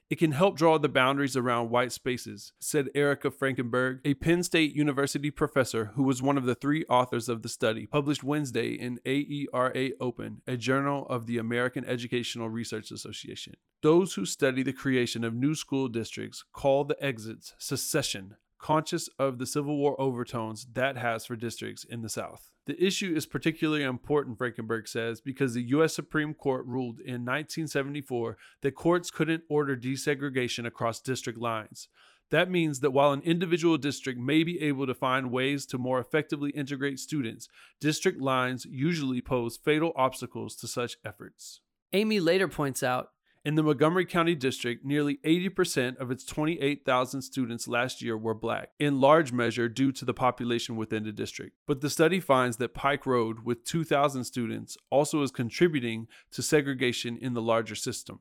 [0.08, 4.74] It can help draw the boundaries around white spaces, said Erica Frankenberg, a Penn State
[4.74, 9.00] University professor who was one of the three authors of the study, published Wednesday in
[9.04, 13.54] AERA Open, a journal of the American Educational Research Association.
[13.82, 19.38] Those who study the creation of new school districts call the exits secession, conscious of
[19.38, 22.50] the Civil War overtones that has for districts in the South.
[22.66, 25.94] The issue is particularly important, Frankenberg says, because the U.S.
[25.94, 31.88] Supreme Court ruled in 1974 that courts couldn't order desegregation across district lines.
[32.30, 36.00] That means that while an individual district may be able to find ways to more
[36.00, 37.48] effectively integrate students,
[37.80, 41.60] district lines usually pose fatal obstacles to such efforts.
[41.92, 43.10] Amy later points out
[43.46, 48.70] in the Montgomery County District, nearly 80% of its 28,000 students last year were black,
[48.80, 51.52] in large measure due to the population within the district.
[51.64, 57.16] But the study finds that Pike Road, with 2,000 students, also is contributing to segregation
[57.16, 58.18] in the larger system.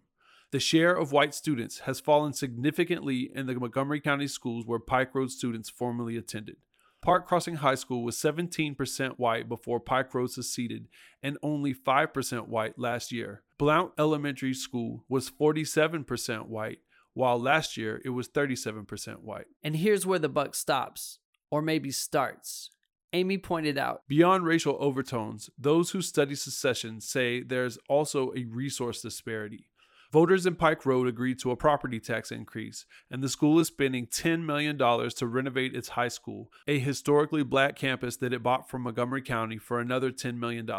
[0.51, 5.15] The share of white students has fallen significantly in the Montgomery County schools where Pike
[5.15, 6.57] Road students formerly attended.
[7.05, 10.87] Park Crossing High School was 17% white before Pike Road seceded
[11.21, 13.43] and only 5% white last year.
[13.59, 16.79] Blount Elementary School was 47% white,
[17.13, 19.45] while last year it was 37% white.
[19.61, 21.19] And here's where the buck stops,
[21.51, 22.71] or maybe starts.
[23.13, 29.03] Amy pointed out Beyond racial overtones, those who study secession say there's also a resource
[29.03, 29.67] disparity.
[30.11, 34.07] Voters in Pike Road agreed to a property tax increase, and the school is spending
[34.07, 38.83] $10 million to renovate its high school, a historically black campus that it bought from
[38.83, 40.69] Montgomery County for another $10 million.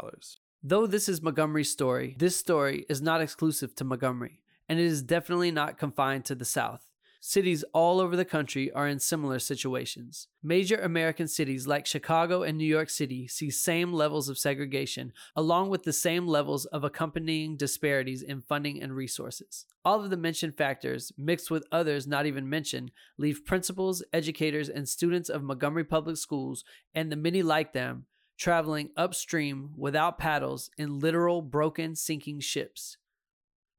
[0.62, 5.02] Though this is Montgomery's story, this story is not exclusive to Montgomery, and it is
[5.02, 6.86] definitely not confined to the South.
[7.28, 10.28] Cities all over the country are in similar situations.
[10.44, 15.68] Major American cities like Chicago and New York City see same levels of segregation, along
[15.68, 19.66] with the same levels of accompanying disparities in funding and resources.
[19.84, 24.88] All of the mentioned factors, mixed with others not even mentioned, leave principals, educators, and
[24.88, 26.62] students of Montgomery Public Schools
[26.94, 28.06] and the many like them
[28.38, 32.98] traveling upstream without paddles in literal broken, sinking ships.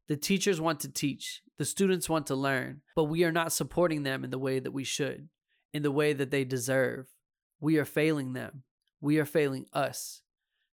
[0.07, 4.03] The teachers want to teach, the students want to learn, but we are not supporting
[4.03, 5.27] them in the way that we should,
[5.73, 7.07] in the way that they deserve.
[7.59, 8.63] We are failing them.
[9.01, 10.21] We are failing us.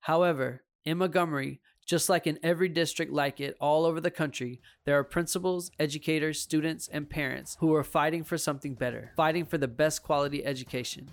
[0.00, 4.98] However, in Montgomery, just like in every district like it all over the country, there
[4.98, 9.68] are principals, educators, students, and parents who are fighting for something better, fighting for the
[9.68, 11.08] best quality education.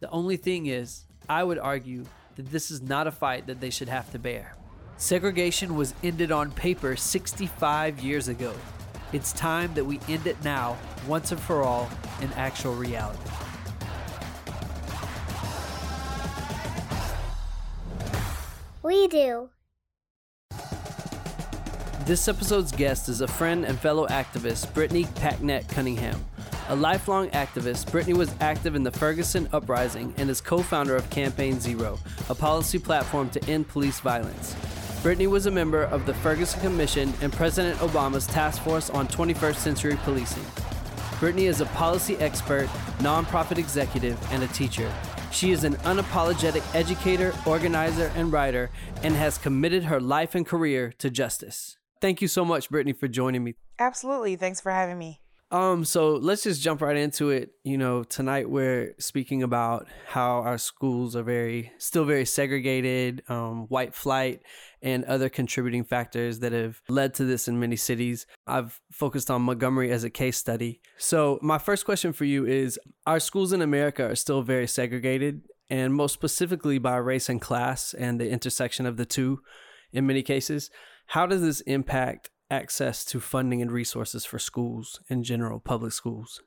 [0.00, 2.04] The only thing is, I would argue
[2.36, 4.54] that this is not a fight that they should have to bear.
[5.00, 8.52] Segregation was ended on paper 65 years ago.
[9.12, 11.88] It's time that we end it now, once and for all,
[12.20, 13.30] in actual reality.
[18.82, 19.50] We do.
[22.04, 26.24] This episode's guest is a friend and fellow activist, Brittany Packnett Cunningham.
[26.70, 31.08] A lifelong activist, Brittany was active in the Ferguson Uprising and is co founder of
[31.08, 34.56] Campaign Zero, a policy platform to end police violence.
[35.02, 39.54] Brittany was a member of the Ferguson Commission and President Obama's Task Force on 21st
[39.54, 40.44] Century Policing.
[41.20, 42.66] Brittany is a policy expert,
[42.98, 44.92] nonprofit executive, and a teacher.
[45.30, 48.70] She is an unapologetic educator, organizer, and writer,
[49.04, 51.78] and has committed her life and career to justice.
[52.00, 53.54] Thank you so much, Brittany, for joining me.
[53.78, 54.34] Absolutely.
[54.34, 55.20] Thanks for having me.
[55.50, 57.52] Um, so let's just jump right into it.
[57.64, 63.66] You know, tonight we're speaking about how our schools are very, still very segregated, um,
[63.68, 64.42] white flight,
[64.82, 68.26] and other contributing factors that have led to this in many cities.
[68.46, 70.82] I've focused on Montgomery as a case study.
[70.98, 75.42] So, my first question for you is Our schools in America are still very segregated,
[75.70, 79.40] and most specifically by race and class and the intersection of the two
[79.92, 80.70] in many cases.
[81.06, 86.42] How does this impact access to funding and resources for schools in general, public schools?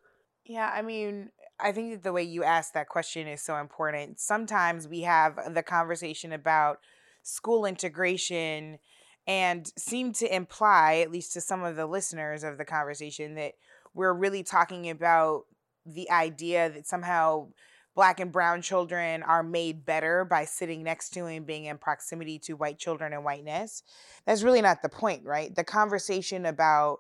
[0.45, 4.19] Yeah, I mean, I think that the way you ask that question is so important.
[4.19, 6.79] Sometimes we have the conversation about
[7.23, 8.79] school integration
[9.27, 13.53] and seem to imply, at least to some of the listeners of the conversation, that
[13.93, 15.43] we're really talking about
[15.85, 17.47] the idea that somehow
[17.95, 22.39] black and brown children are made better by sitting next to and being in proximity
[22.39, 23.84] to white children and whiteness.
[24.25, 25.54] That's really not the point, right?
[25.54, 26.99] The conversation about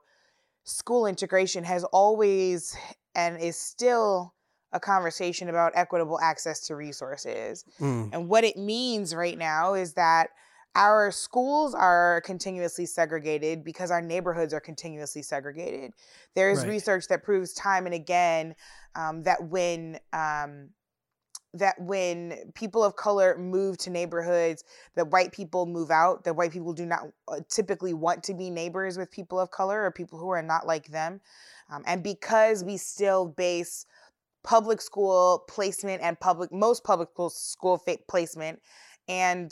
[0.63, 2.75] school integration has always
[3.15, 4.33] and is still
[4.73, 7.65] a conversation about equitable access to resources.
[7.79, 8.09] Mm.
[8.13, 10.29] And what it means right now is that
[10.75, 15.91] our schools are continuously segregated because our neighborhoods are continuously segregated.
[16.33, 16.69] There's right.
[16.69, 18.55] research that proves time and again
[18.95, 20.69] um, that when um,
[21.53, 24.63] that when people of color move to neighborhoods,
[24.95, 28.49] that white people move out, that white people do not uh, typically want to be
[28.49, 31.19] neighbors with people of color or people who are not like them.
[31.69, 33.85] Um, and because we still base
[34.43, 38.59] public school placement and public most public school placement
[39.07, 39.51] and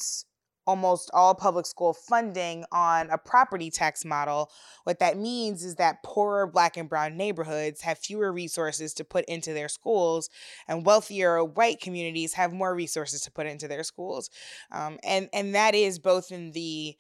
[0.70, 4.52] almost all public school funding on a property tax model.
[4.84, 9.26] What that means is that poorer black and brown neighborhoods have fewer resources to put
[9.26, 10.30] into their schools,
[10.68, 14.30] and wealthier white communities have more resources to put into their schools.
[14.72, 16.96] Um, and, and that is both in the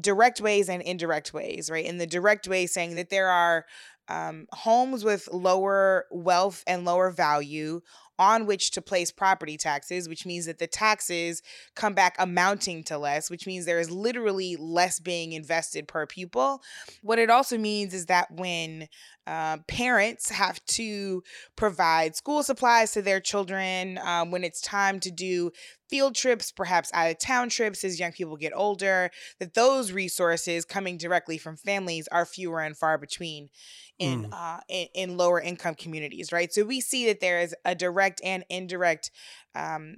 [0.00, 1.84] direct ways and indirect ways, right?
[1.84, 3.64] In the direct way, saying that there are
[4.08, 7.80] um, homes with lower wealth and lower value
[8.22, 11.42] on which to place property taxes, which means that the taxes
[11.74, 16.62] come back amounting to less, which means there is literally less being invested per pupil.
[17.02, 18.88] What it also means is that when
[19.26, 21.22] uh, parents have to
[21.56, 25.50] provide school supplies to their children um, when it's time to do
[25.92, 30.64] field trips, perhaps out of town trips as young people get older, that those resources
[30.64, 33.50] coming directly from families are fewer and far between
[33.98, 34.32] in, mm.
[34.32, 36.50] uh, in, in lower income communities, right?
[36.50, 39.10] So we see that there is a direct and indirect
[39.54, 39.96] um,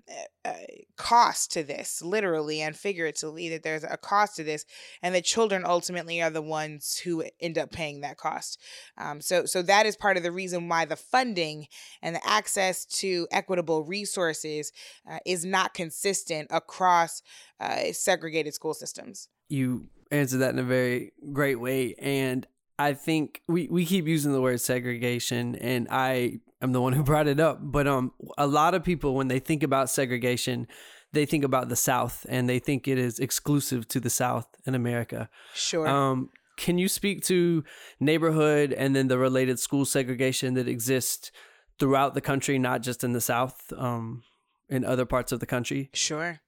[0.96, 4.64] cost to this, literally and figuratively, that there's a cost to this,
[5.02, 8.60] and the children ultimately are the ones who end up paying that cost.
[8.98, 11.66] Um, so, so that is part of the reason why the funding
[12.02, 14.72] and the access to equitable resources
[15.10, 17.22] uh, is not consistent across
[17.60, 19.28] uh, segregated school systems.
[19.48, 22.46] You answered that in a very great way, and
[22.78, 27.02] I think we, we keep using the word segregation, and I am the one who
[27.02, 27.58] brought it up.
[27.60, 30.66] But um, a lot of people, when they think about segregation,
[31.12, 34.74] they think about the South, and they think it is exclusive to the South in
[34.74, 35.28] America.
[35.54, 35.86] Sure.
[35.86, 37.64] Um, can you speak to
[38.00, 41.30] neighborhood and then the related school segregation that exists
[41.78, 44.22] throughout the country, not just in the South, um,
[44.68, 45.90] in other parts of the country?
[45.92, 46.40] Sure.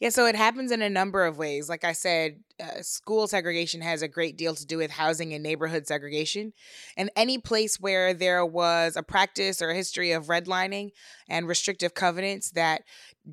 [0.00, 1.68] Yeah, so it happens in a number of ways.
[1.68, 5.42] Like I said, uh, school segregation has a great deal to do with housing and
[5.42, 6.52] neighborhood segregation.
[6.96, 10.90] And any place where there was a practice or a history of redlining
[11.28, 12.82] and restrictive covenants that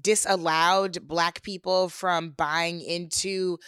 [0.01, 3.60] disallowed Black people from buying into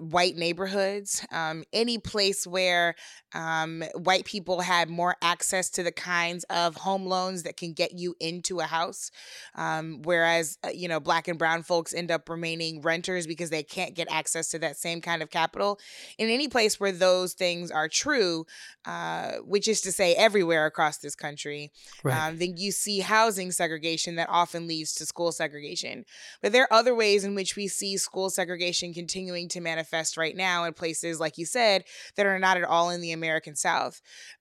[0.00, 2.94] white neighborhoods, um, any place where
[3.34, 7.92] um, white people had more access to the kinds of home loans that can get
[7.92, 9.10] you into a house,
[9.54, 13.62] um, whereas uh, you know black and brown folks end up remaining renters because they
[13.62, 15.78] can't get access to that same kind of capital.
[16.18, 18.46] In any place where those things are true,
[18.84, 22.28] uh, which is to say everywhere across this country, right.
[22.28, 26.04] Um, then you see housing segregation that often leads to school segregation.
[26.42, 30.16] But there are other ways in which we see school segregation continuing to manifest manifest
[30.16, 31.84] right now in places, like you said,
[32.16, 34.00] that are not at all in the American South.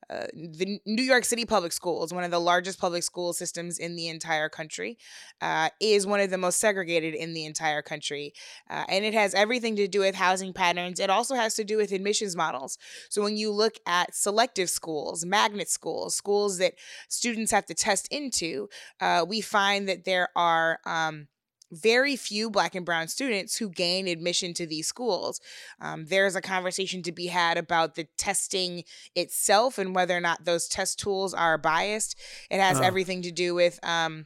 [0.09, 3.95] Uh, the New York City public schools, one of the largest public school systems in
[3.95, 4.97] the entire country,
[5.41, 8.33] uh, is one of the most segregated in the entire country.
[8.69, 10.99] Uh, and it has everything to do with housing patterns.
[10.99, 12.77] It also has to do with admissions models.
[13.09, 16.73] So when you look at selective schools, magnet schools, schools that
[17.07, 18.67] students have to test into,
[18.99, 20.79] uh, we find that there are.
[20.85, 21.27] Um,
[21.73, 25.39] very few black and brown students who gain admission to these schools.
[25.81, 28.83] Um, there's a conversation to be had about the testing
[29.15, 32.15] itself and whether or not those test tools are biased.
[32.49, 32.83] It has Uh.
[32.83, 33.79] everything to do with.
[33.83, 34.25] Um,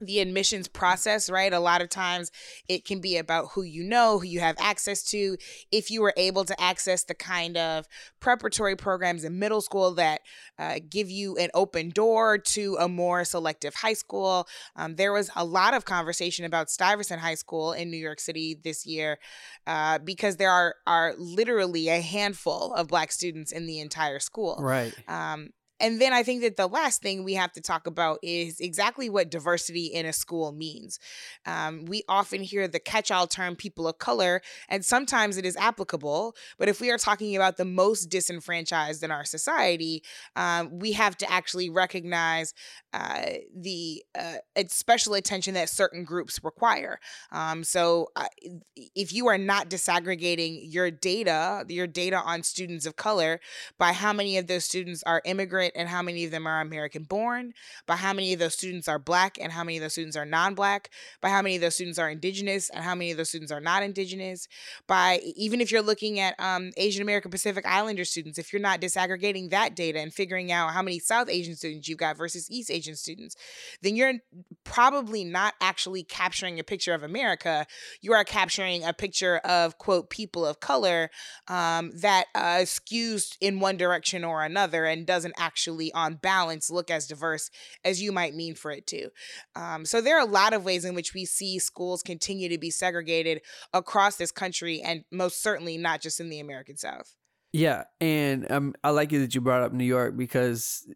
[0.00, 1.52] the admissions process, right?
[1.52, 2.30] A lot of times
[2.68, 5.36] it can be about who you know, who you have access to.
[5.70, 7.86] If you were able to access the kind of
[8.20, 10.20] preparatory programs in middle school that
[10.58, 14.46] uh, give you an open door to a more selective high school.
[14.76, 18.58] Um, there was a lot of conversation about Stuyvesant High School in New York City
[18.62, 19.18] this year
[19.66, 24.56] uh, because there are, are literally a handful of Black students in the entire school.
[24.60, 24.94] Right.
[25.08, 25.50] Um,
[25.80, 29.08] and then I think that the last thing we have to talk about is exactly
[29.08, 30.98] what diversity in a school means.
[31.46, 35.56] Um, we often hear the catch all term people of color, and sometimes it is
[35.56, 36.36] applicable.
[36.58, 40.02] But if we are talking about the most disenfranchised in our society,
[40.36, 42.54] um, we have to actually recognize
[42.92, 44.36] uh, the uh,
[44.68, 46.98] special attention that certain groups require.
[47.30, 48.26] Um, so uh,
[48.96, 53.40] if you are not disaggregating your data, your data on students of color
[53.78, 57.04] by how many of those students are immigrant and how many of them are American
[57.04, 57.52] born,
[57.86, 60.26] by how many of those students are black and how many of those students are
[60.26, 63.52] non-black, by how many of those students are indigenous and how many of those students
[63.52, 64.48] are not indigenous,
[64.86, 68.80] by even if you're looking at um, Asian American Pacific Islander students, if you're not
[68.80, 72.70] disaggregating that data and figuring out how many South Asian students you've got versus East
[72.70, 73.36] Asian students,
[73.82, 74.14] then you're
[74.64, 77.66] probably not actually capturing a picture of America.
[78.00, 81.10] You are capturing a picture of quote people of color
[81.48, 86.90] um, that uh, skews in one direction or another and doesn't actually, on balance, look
[86.90, 87.50] as diverse
[87.84, 89.08] as you might mean for it to.
[89.56, 92.58] Um, so there are a lot of ways in which we see schools continue to
[92.58, 97.16] be segregated across this country, and most certainly not just in the American South.
[97.52, 100.86] Yeah, and um, I like it that you brought up New York because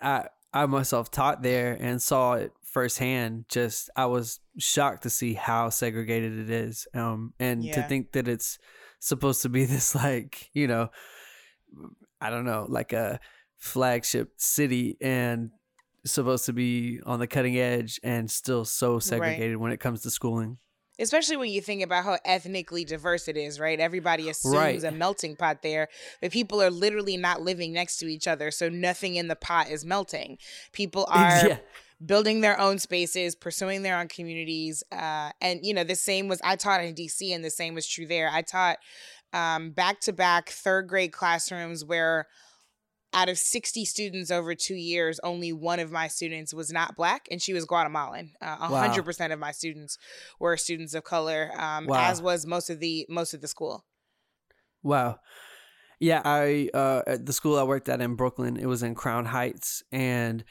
[0.00, 3.44] I I myself taught there and saw it firsthand.
[3.48, 8.28] Just I was shocked to see how segregated it is, um, and to think that
[8.28, 8.58] it's
[8.98, 10.90] supposed to be this like you know,
[12.20, 13.20] I don't know, like a
[13.56, 15.50] flagship city and
[16.04, 20.10] supposed to be on the cutting edge and still so segregated when it comes to
[20.10, 20.58] schooling.
[21.00, 23.80] Especially when you think about how ethnically diverse it is, right?
[23.80, 24.84] Everybody assumes Right.
[24.84, 25.88] a melting pot there,
[26.20, 29.70] but people are literally not living next to each other, so nothing in the pot
[29.70, 30.38] is melting.
[30.72, 31.58] People are Yeah.
[32.04, 36.40] building their own spaces, pursuing their own communities, uh, and you know the same was
[36.44, 38.30] I taught in DC, and the same was true there.
[38.32, 38.78] I taught
[39.32, 42.26] um, back to back third grade classrooms where
[43.12, 47.26] out of 60 students over two years, only one of my students was not black,
[47.30, 48.32] and she was Guatemalan.
[48.40, 49.98] Uh, 100% of my students
[50.38, 52.08] were students of color, um, Wow.
[52.10, 53.84] as was most of the most of the school.
[54.82, 55.18] Wow.
[55.98, 59.26] Yeah, I uh at the school I worked at in Brooklyn, it was in Crown
[59.26, 60.44] Heights and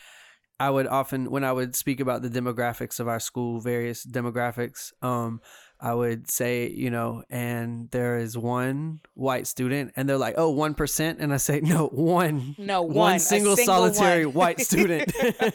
[0.60, 4.91] I would often when I would speak about the demographics of our school, various demographics,
[5.01, 5.39] um
[5.82, 10.54] I would say, you know, and there is one white student and they're like, "Oh,
[10.54, 14.36] 1%." And I say, "No, one No, one one, single, single solitary one.
[14.36, 15.12] white student."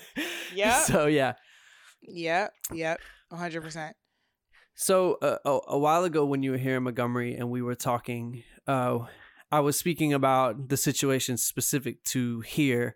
[0.55, 0.83] Yep.
[0.83, 1.33] So, yeah.
[2.03, 3.01] Yep, yep,
[3.33, 3.91] 100%.
[4.77, 7.75] So uh, a, a while ago, when you were here in Montgomery and we were
[7.75, 9.01] talking, uh,
[9.51, 12.95] I was speaking about the situation specific to here,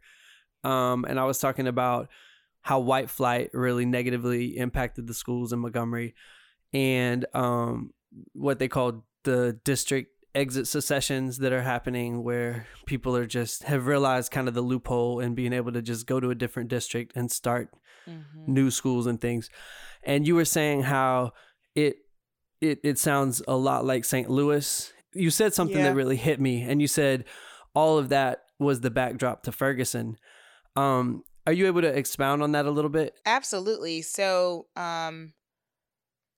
[0.62, 2.08] um, and I was talking about
[2.62, 6.14] how white flight really negatively impacted the schools in Montgomery,
[6.72, 7.92] and um,
[8.32, 13.86] what they call the district exit secessions that are happening, where people are just have
[13.86, 17.12] realized kind of the loophole and being able to just go to a different district
[17.16, 17.70] and start
[18.08, 18.54] Mm-hmm.
[18.54, 19.50] new schools and things.
[20.02, 21.32] And you were saying how
[21.74, 21.96] it
[22.62, 24.30] it it sounds a lot like St.
[24.30, 24.90] Louis.
[25.12, 25.90] You said something Yeah.
[25.90, 27.26] that really hit me, and you said
[27.74, 30.16] all of that was the backdrop to Ferguson.
[30.74, 33.12] Um, are you able to expound on that a little bit?
[33.26, 34.00] Absolutely.
[34.00, 35.34] So, um,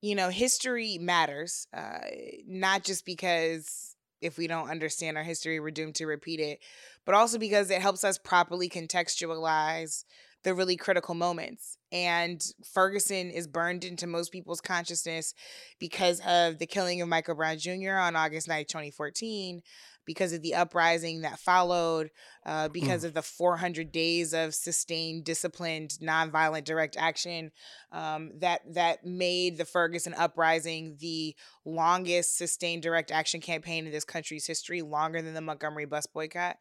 [0.00, 1.98] you know, history matters, uh,
[2.46, 6.60] not just because if we don't understand our history, we're doomed to repeat it,
[7.04, 10.04] but also because it helps us properly contextualize
[10.42, 11.76] the really critical moments.
[11.92, 12.42] And
[12.72, 15.34] Ferguson is burned into most people's consciousness
[15.78, 17.92] because of the killing of Michael Brown Jr.
[17.92, 19.62] on August 9th, 2014,
[20.10, 22.10] because of the uprising that followed,
[22.44, 27.52] uh, because of the 400 days of sustained, disciplined, nonviolent direct action
[27.92, 34.04] um, that that made the Ferguson uprising the longest sustained direct action campaign in this
[34.04, 36.56] country's history, longer than the Montgomery bus boycott.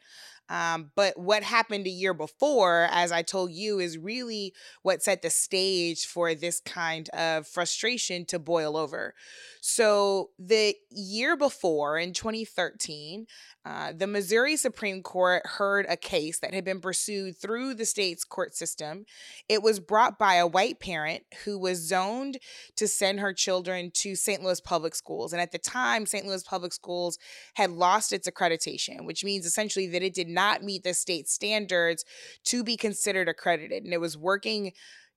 [0.49, 5.21] Um, but what happened a year before, as I told you, is really what set
[5.21, 9.13] the stage for this kind of frustration to boil over.
[9.61, 13.27] So the year before, in 2013,
[13.65, 18.23] Uh, the Missouri Supreme Court heard a case that had been pursued through the state's
[18.23, 19.05] court system.
[19.49, 22.39] It was brought by a white parent who was zoned
[22.77, 24.41] to send her children to St.
[24.41, 25.33] Louis public schools.
[25.33, 26.25] And at the time, St.
[26.25, 27.19] Louis public schools
[27.55, 32.05] had lost its accreditation, which means essentially that it did not meet the state standards
[32.45, 33.83] to be considered accredited.
[33.83, 34.71] And it was working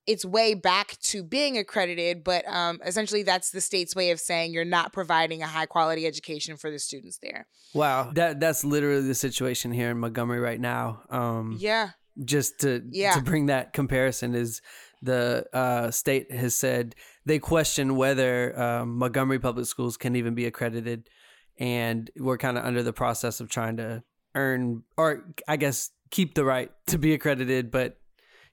[0.06, 4.52] its way back to being accredited, but um, essentially that's the state's way of saying
[4.52, 7.46] you're not providing a high quality education for the students there.
[7.72, 11.02] Wow, that that's literally the situation here in Montgomery right now.
[11.10, 11.90] Um, Yeah.
[12.24, 13.14] just to Yeah.
[13.14, 14.60] to bring that comparison is
[15.00, 16.94] the uh, state has said
[17.24, 21.08] they question whether um, Montgomery public schools can even be accredited,
[21.58, 24.02] and we're kind of under the process of trying to
[24.34, 27.70] earn or I guess keep the right to be accredited.
[27.70, 27.98] But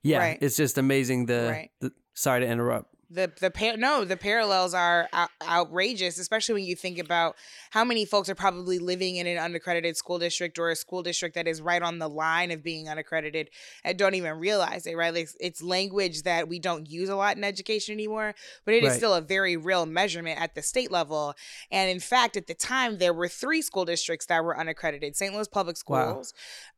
[0.04, 0.38] yeah, Right.
[0.42, 1.26] it's just amazing.
[1.28, 1.72] The, Right.
[1.82, 2.96] the sorry to interrupt.
[3.12, 7.36] the the par- no the parallels are out- outrageous especially when you think about
[7.72, 11.34] how many folks are probably living in an unaccredited school district or a school district
[11.34, 13.50] that is right on the line of being unaccredited
[13.84, 17.36] and don't even realize it right like it's language that we don't use a lot
[17.36, 18.98] in education anymore but it is Right.
[18.98, 21.34] still a very real measurement at the state level
[21.72, 25.34] and in fact at the time there were three school districts that were unaccredited st
[25.34, 26.32] louis public schools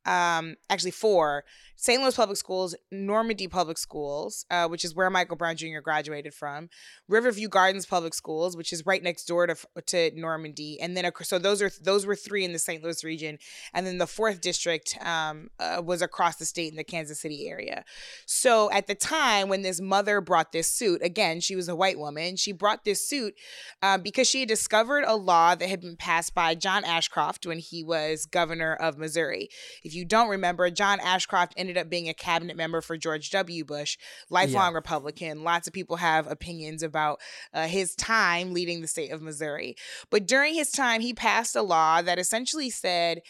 [0.05, 1.43] um actually four
[1.75, 6.33] st louis public schools normandy public schools uh, which is where michael brown jr graduated
[6.33, 6.69] from
[7.07, 11.37] riverview gardens public schools which is right next door to to normandy and then so
[11.39, 13.37] those are those were three in the st louis region
[13.73, 17.47] and then the fourth district um, uh, was across the state in the kansas city
[17.47, 17.83] area.
[18.25, 21.99] So at the time when this mother brought this suit again she was a white
[21.99, 23.35] woman she brought this suit
[23.81, 27.59] uh, because she had discovered a law that had been passed by john ashcroft when
[27.59, 29.49] he was governor of missouri.
[29.83, 33.65] if you don't remember, John Ashcroft ended up being a cabinet member for George W.
[33.65, 33.97] Bush,
[34.29, 34.75] lifelong Yeah.
[34.75, 35.43] Republican.
[35.43, 37.19] Lots of people have opinions about
[37.53, 39.75] uh, his time leading the state of Missouri.
[40.09, 43.21] But during his time, he passed a law that essentially said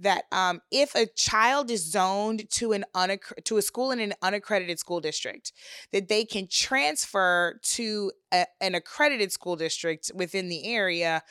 [0.00, 4.14] that um, if a child is zoned to an unaccre- to a school in an
[4.22, 5.52] unaccredited school district,
[5.92, 11.22] that they can transfer to a, an accredited school district within the area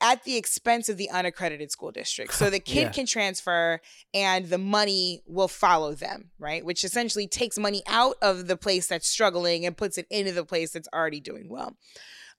[0.00, 2.34] at the expense of the unaccredited school district.
[2.34, 2.90] So the kid Yeah.
[2.90, 3.80] can transfer
[4.14, 6.64] and the money will follow them, right?
[6.64, 10.44] Which essentially takes money out of the place that's struggling and puts it into the
[10.44, 11.76] place that's already doing well.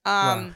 [0.06, 0.56] Um,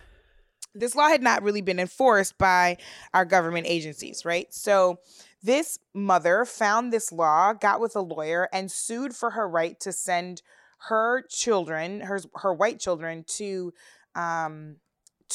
[0.76, 2.78] This law had not really been enforced by
[3.14, 4.52] our government agencies, right?
[4.52, 5.00] So
[5.44, 9.92] this mother found this law, got with a lawyer, and sued for her right to
[9.92, 10.42] send
[10.90, 13.72] her children, her her white children, to
[14.16, 14.78] um,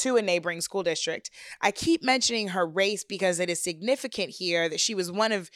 [0.01, 1.29] to a neighboring school district.
[1.61, 5.49] I keep mentioning her race because it is significant here that she was one of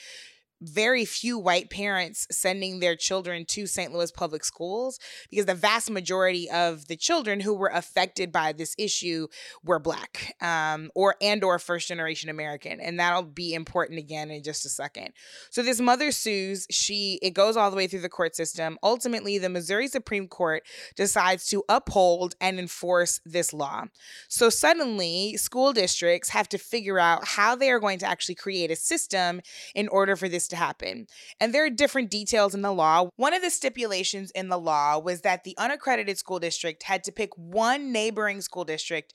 [0.64, 3.94] very few white parents sending their children to St.
[3.94, 5.00] Louis public schools
[5.30, 9.28] because the vast majority of the children who were affected by this issue
[9.64, 14.44] were black um, or and or first generation American and that'll be important again in
[14.44, 15.12] just a second.
[15.50, 18.78] So this mother sues, she it goes all the way through the court system.
[18.82, 20.64] Ultimately, the Missouri Supreme Court
[20.96, 23.86] decides to uphold and enforce this law.
[24.28, 28.72] So suddenly, school districts have to figure out how they are going to actually create
[28.72, 29.42] a system
[29.76, 31.08] in order for this to happen.
[31.40, 33.10] And there are different details in the law.
[33.18, 37.12] One of the stipulations in the law was that the unaccredited school district had to
[37.12, 39.14] pick one neighboring school district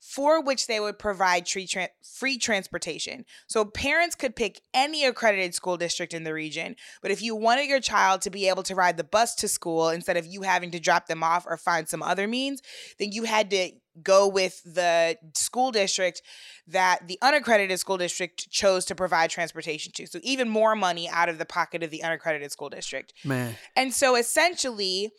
[0.00, 3.24] for which they would provide free transportation.
[3.46, 7.68] So parents could pick any accredited school district in the region, but if you wanted
[7.68, 10.70] your child to be able to ride the bus to school instead of you having
[10.70, 12.62] to drop them off or find some other means,
[12.98, 13.72] then you had to
[14.02, 16.22] go with the school district
[16.66, 20.06] that the unaccredited school district chose to provide transportation to.
[20.06, 23.12] So even more money out of the pocket of the unaccredited school district.
[23.24, 23.56] Man.
[23.76, 25.10] And so essentially,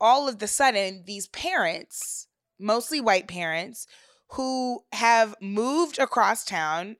[0.00, 2.26] all of the sudden, these parents,
[2.60, 3.86] mostly white parents,
[4.30, 6.96] who have moved across town,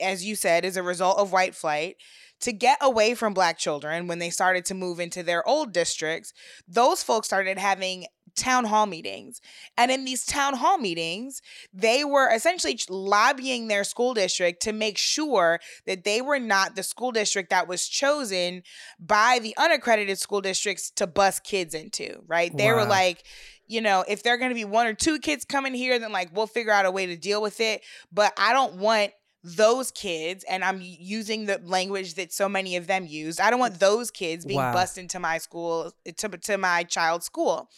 [0.00, 1.96] as you said, as a result of white flight,
[2.40, 6.32] to get away from black children when they started to move into their old districts,
[6.66, 8.06] those folks started having
[8.36, 9.40] town hall meetings.
[9.76, 14.98] And in these town hall meetings, they were essentially lobbying their school district to make
[14.98, 18.62] sure that they were not the school district that was chosen
[19.00, 22.56] by the unaccredited school districts to bus kids into, right?
[22.56, 23.24] They were like,
[23.66, 26.34] you know, if they're going to be one or two kids coming here, then like
[26.36, 27.82] we'll figure out a way to deal with it.
[28.12, 29.10] But I don't want
[29.42, 33.40] those kids, and I'm using the language that so many of them used.
[33.40, 34.72] I don't want those kids being Wow.
[34.72, 37.70] bused into my school to, to my child's school.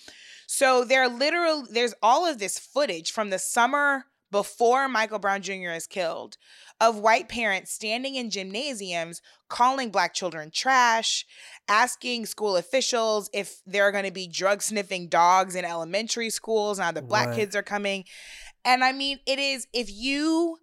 [0.50, 5.42] So there are literal there's all of this footage from the summer before Michael Brown
[5.42, 5.72] Jr.
[5.76, 6.38] is killed
[6.80, 11.26] of white parents standing in gymnasiums calling black children trash,
[11.68, 16.78] asking school officials if there are going to be drug sniffing dogs in elementary schools
[16.78, 17.36] now that black What?
[17.36, 18.04] kids are coming.
[18.64, 20.56] And I mean, it is if you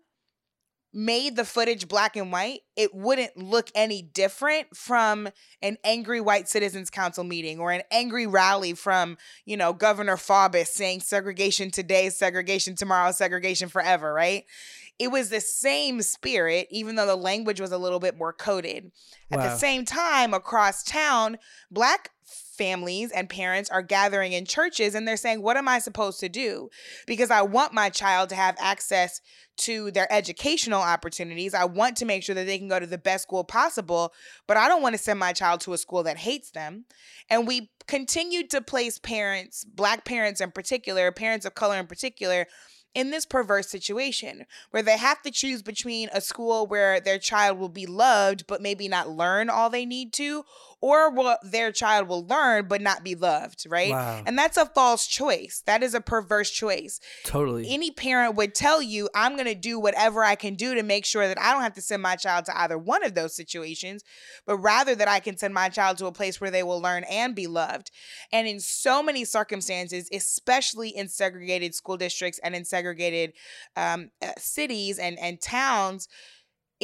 [0.96, 5.28] made the footage black and white, it wouldn't look any different from
[5.62, 10.68] an angry white citizens council meeting or an angry rally from, you know, Governor Faubus
[10.68, 14.46] saying segregation today, segregation tomorrow, segregation forever, right?
[14.98, 18.92] It was the same spirit, even though the language was a little bit more coded.
[19.30, 21.38] At the same time, across town,
[21.70, 26.20] black families and parents are gathering in churches and they're saying, What am I supposed
[26.22, 26.70] to do?
[27.06, 29.22] Because I want my child to have access
[29.58, 31.54] to their educational opportunities.
[31.54, 34.14] I want to make sure that they can go to the best school possible,
[34.48, 36.86] but I don't want to send my child to a school that hates them.
[37.30, 42.48] And we continued to place parents, black parents in particular, parents of color in particular,
[42.96, 47.60] in this perverse situation where they have to choose between a school where their child
[47.60, 50.44] will be loved but maybe not learn all they need to
[50.82, 54.24] or what their child will learn but not be loved right Wow.
[54.26, 57.68] and that's a false choice that is a perverse choice Totally.
[57.70, 61.06] any parent would tell you i'm going to do whatever i can do to make
[61.06, 64.04] sure that i don't have to send my child to either one of those situations
[64.46, 67.04] but rather that i can send my child to a place where they will learn
[67.06, 67.92] and be loved
[68.32, 73.34] and in so many circumstances especially in segregated school districts and in segregated
[73.76, 76.08] um, uh, cities and, and towns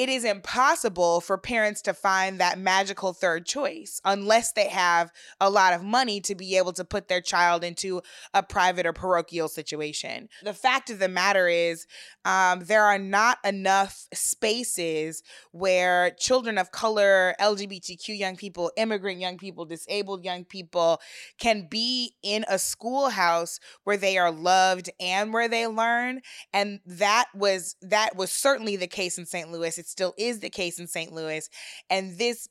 [0.02, 5.47] it is impossible for parents to find that magical third choice unless they have a
[5.47, 8.02] lot of money to be able to put their child into
[8.34, 10.28] a private or parochial situation.
[10.41, 11.86] The fact of the matter is,
[12.26, 15.22] um, there are not enough spaces
[15.52, 20.99] where children of color, LGBTQ young people, immigrant young people, disabled young people
[21.38, 26.22] can be in a schoolhouse where they are loved and where they learn.
[26.52, 29.52] And that was that was certainly the case in St.
[29.52, 29.78] Louis.
[29.78, 31.12] It still is the case in St.
[31.12, 31.50] Louis.
[31.89, 32.48] And this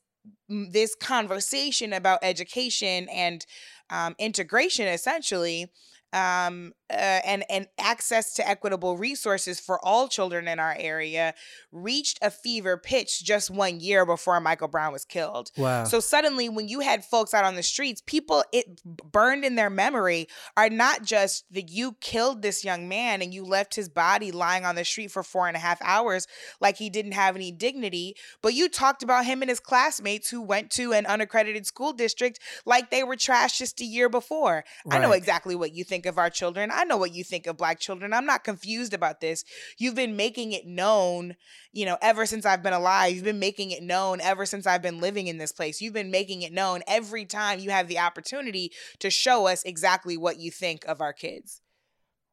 [0.47, 3.43] this conversation about education and
[3.89, 5.71] um, integration essentially
[6.13, 11.33] um, uh, and and access to equitable resources for all children in our area
[11.71, 15.51] reached a fever pitch just one year before Michael Brown was killed.
[15.57, 15.85] Wow.
[15.85, 19.69] So suddenly, when you had folks out on the streets, people it burned in their
[19.69, 20.27] memory
[20.57, 24.65] are not just that you killed this young man and you left his body lying
[24.65, 26.27] on the street for four and a half hours
[26.59, 30.41] like he didn't have any dignity, but you talked about him and his classmates who
[30.41, 34.63] went to an unaccredited school district like they were trash just a year before.
[34.89, 36.69] I know exactly what you think of our children.
[36.73, 38.13] I know what you think of black children.
[38.13, 39.43] I'm not confused about this.
[39.77, 41.35] You've been making it known,
[41.71, 43.13] you know, ever since I've been alive.
[43.13, 45.81] You've been making it known ever since I've been living in this place.
[45.81, 50.17] You've been making it known every time you have the opportunity to show us exactly
[50.17, 51.61] what you think of our kids.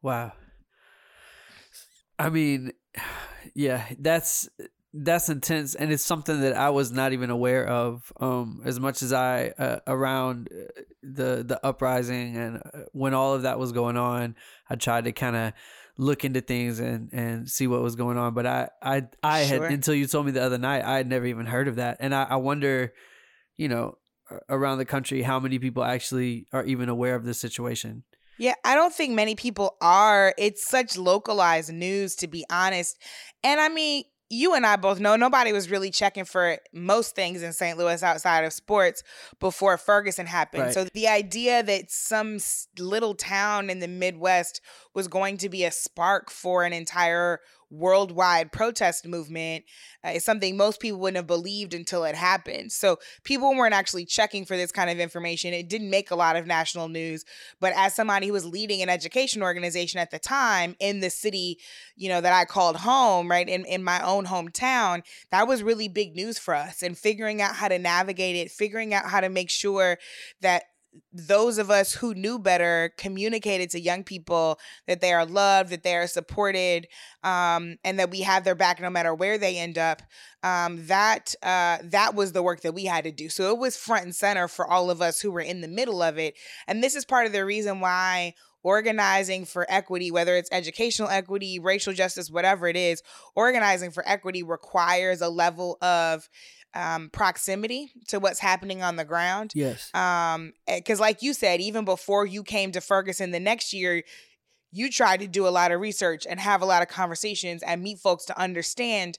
[0.03, 0.33] Wow.
[2.19, 2.73] I mean,
[3.55, 4.49] yeah, that's
[4.95, 8.11] that's intense, and it's something that I was not even aware of.
[8.21, 13.35] Um, as much as I uh, around uh, the the uprising and uh, when all
[13.35, 14.35] of that was going on,
[14.69, 15.53] I tried to kind of
[15.99, 18.33] look into things and and see what was going on.
[18.35, 19.65] But I I I Sure.
[19.65, 21.99] had until you told me the other night, I had never even heard of that,
[22.01, 22.95] and I, I wonder,
[23.57, 23.99] you know,
[24.49, 28.05] around the country, how many people actually are even aware of this situation.
[28.39, 30.33] Yeah, I don't think many people are.
[30.39, 32.97] It's such localized news, to be honest.
[33.43, 37.43] And I mean, you and I both know nobody was really checking for most things
[37.43, 37.79] in St.
[37.79, 39.03] Louis outside of sports
[39.41, 40.65] before Ferguson happened.
[40.65, 40.75] Right.
[40.75, 42.39] So the idea that some
[42.79, 44.61] little town in the Midwest
[44.95, 47.41] was going to be a spark for an entire
[47.71, 49.65] worldwide protest movement
[50.05, 52.73] uh, is something most people wouldn't have believed until it happened.
[52.73, 55.53] So people weren't actually checking for this kind of information.
[55.53, 57.25] It didn't make a lot of national news.
[57.61, 61.59] But as somebody who was leading an education organization at the time in the city,
[61.97, 65.89] you know, that I called home, right, in, in my own hometown, that was really
[65.89, 66.83] big news for us.
[66.83, 69.99] And figuring out how to navigate it, figuring out how to make sure
[70.41, 70.65] that
[71.13, 75.83] those of us who knew better communicated to young people that they are loved, that
[75.83, 76.87] they are supported,
[77.23, 80.03] um, and that we have their back no matter where they end up.
[80.43, 83.29] Um, that uh, that was the work that we had to do.
[83.29, 86.03] So it was front and center for all of us who were in the middle
[86.03, 86.35] of it.
[86.67, 91.59] And this is part of the reason why organizing for equity, whether it's educational equity,
[91.59, 93.03] racial justice, whatever it is,
[93.35, 96.29] organizing for equity requires a level of
[96.79, 99.53] um, proximity to what's happening on the ground.
[99.55, 99.93] Yes.
[99.95, 104.05] Um, because like you said, even before you came to Ferguson the next year,
[104.71, 107.83] you tried to do a lot of research and have a lot of conversations and
[107.83, 109.19] meet folks to understand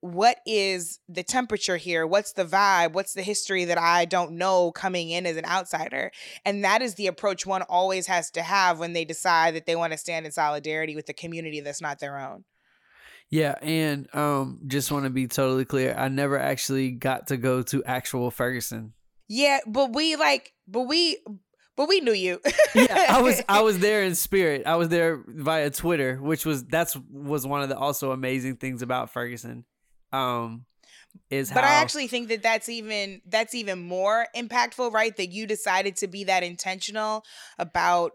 [0.00, 4.72] what is the temperature here what's the vibe what's the history that i don't know
[4.72, 6.10] coming in as an outsider
[6.46, 9.76] and that is the approach one always has to have when they decide that they
[9.76, 12.44] want to stand in solidarity with the community that's not their own
[13.30, 15.94] Yeah, and um, just want to be totally clear.
[15.96, 18.92] I never actually got to go to actual Ferguson.
[19.28, 21.18] Yeah, but we like, but we,
[21.76, 22.40] but we knew you.
[22.74, 24.66] yeah, I was I was there in spirit.
[24.66, 28.82] I was there via Twitter, which was that's was one of the also amazing things
[28.82, 29.64] about Ferguson.
[30.12, 30.66] Um
[31.30, 35.16] is but how I actually think that that's even that's even more impactful, right?
[35.16, 37.24] That you decided to be that intentional
[37.58, 38.12] about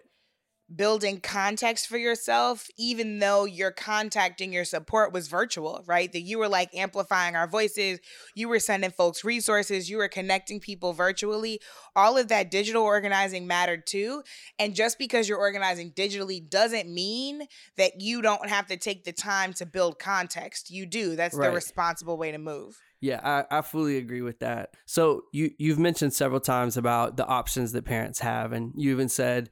[0.73, 6.11] building context for yourself, even though your contacting your support was virtual, right?
[6.11, 7.99] That you were like amplifying our voices,
[8.33, 11.59] you were sending folks resources, you were connecting people virtually.
[11.95, 14.23] All of that digital organizing mattered too.
[14.57, 17.43] And just because you're organizing digitally doesn't mean
[17.77, 20.71] that you don't have to take the time to build context.
[20.71, 21.15] You do.
[21.15, 21.49] That's Right.
[21.49, 22.77] the responsible way to move.
[23.01, 24.69] Yeah, I, I fully agree with that.
[24.85, 29.09] So you you've mentioned several times about the options that parents have, and you even
[29.09, 29.49] said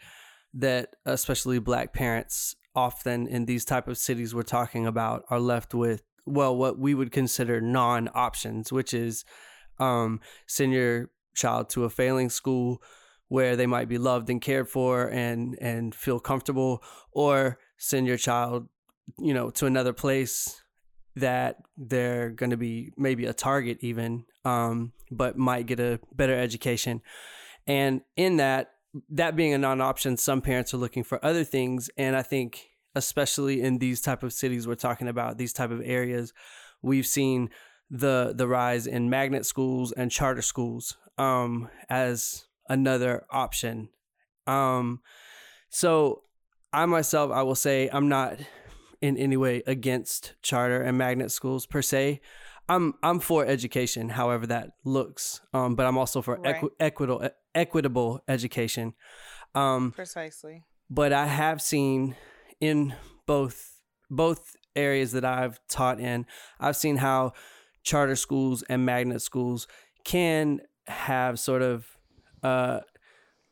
[0.53, 5.73] that especially black parents often in these type of cities we're talking about are left
[5.73, 9.25] with well what we would consider non options, which is
[9.79, 12.81] um, send your child to a failing school
[13.27, 18.17] where they might be loved and cared for and and feel comfortable, or send your
[18.17, 18.67] child
[19.19, 20.61] you know to another place
[21.15, 26.35] that they're going to be maybe a target even um, but might get a better
[26.37, 27.01] education.
[27.67, 28.71] And in that
[29.09, 33.61] that being a non-option some parents are looking for other things and i think especially
[33.61, 36.33] in these type of cities we're talking about these type of areas
[36.81, 37.49] we've seen
[37.89, 43.89] the the rise in magnet schools and charter schools um, as another option
[44.47, 45.01] um,
[45.69, 46.21] so
[46.71, 48.39] i myself i will say i'm not
[49.03, 52.21] in any way against charter and magnet schools per se.
[52.69, 56.55] I'm I'm for education, however that looks, um, but I'm also for Right.
[56.55, 58.93] equi- equitable equitable education.
[59.53, 60.63] Um, Precisely.
[60.89, 62.15] but I have seen
[62.59, 62.95] in
[63.27, 66.25] both both areas that I've taught in,
[66.59, 67.33] I've seen how
[67.83, 69.67] charter schools and magnet schools
[70.05, 71.85] can have sort of
[72.43, 72.79] uh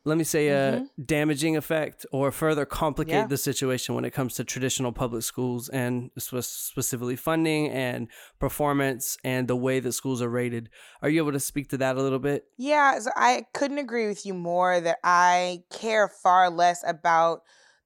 [0.04, 1.04] let me say a mm-hmm.
[1.04, 3.28] damaging effect or further complicate Yeah.
[3.28, 8.08] the situation when it comes to traditional public schools and specifically funding and
[8.40, 10.70] performance and the way that schools are rated.
[11.02, 12.46] Are you able to speak to that a little bit?
[12.58, 17.42] Yeah, so I couldn't agree with you more that I care far less about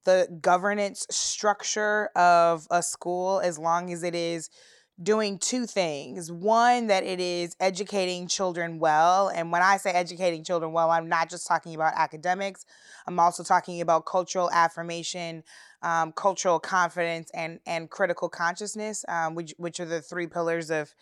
[0.06, 4.50] the governance structure of a school as long as it is
[5.02, 6.32] doing two things.
[6.32, 9.30] One, that it is educating children well.
[9.30, 12.66] And when I say educating children well, I'm not just talking about academics,
[13.08, 15.44] I'm also talking about cultural affirmation.
[15.82, 20.96] Um, cultural confidence and and critical consciousness, um, which which are the three pillars of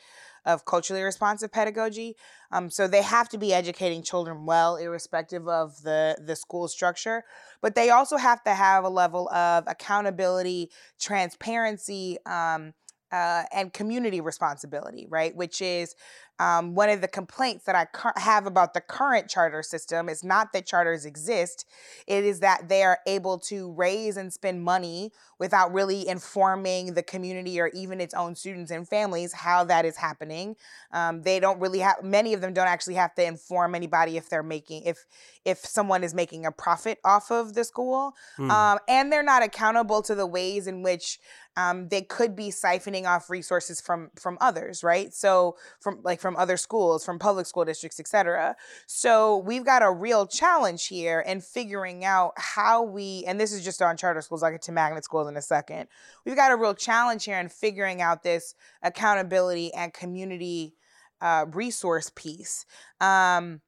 [0.46, 2.16] of culturally responsive pedagogy.
[2.52, 7.24] Um, so they have to be educating children well, irrespective of the the school structure.
[7.62, 10.70] But they also have to have a level of accountability,
[11.00, 12.74] transparency, um,
[13.14, 15.36] uh, and community responsibility, right?
[15.36, 15.96] Which is
[16.40, 20.10] um, one of the complaints that I have about the current charter system.
[20.10, 21.66] Is not that charters exist;
[22.08, 27.04] it is that they are able to raise and spend money without really informing the
[27.04, 30.56] community or even its own students and families how that is happening.
[30.92, 34.28] Um, they don't really have many of them don't actually have to inform anybody if
[34.28, 35.06] they're making if
[35.46, 38.50] if someone is making a profit off of the school, Hmm.
[38.50, 41.20] um, and they're not accountable to the ways in which
[41.56, 45.14] um, they could be siphoning off resources from from others, right?
[45.14, 48.56] So from like from other schools, from public school districts, et cetera.
[48.88, 53.64] So we've got a real challenge here in figuring out how we, and this is
[53.64, 55.88] just on charter schools, I'll get to magnet schools in a second.
[56.26, 60.76] We've got a real challenge here in figuring out this accountability and community
[61.22, 62.66] uh, resource piece.
[63.00, 63.62] Um,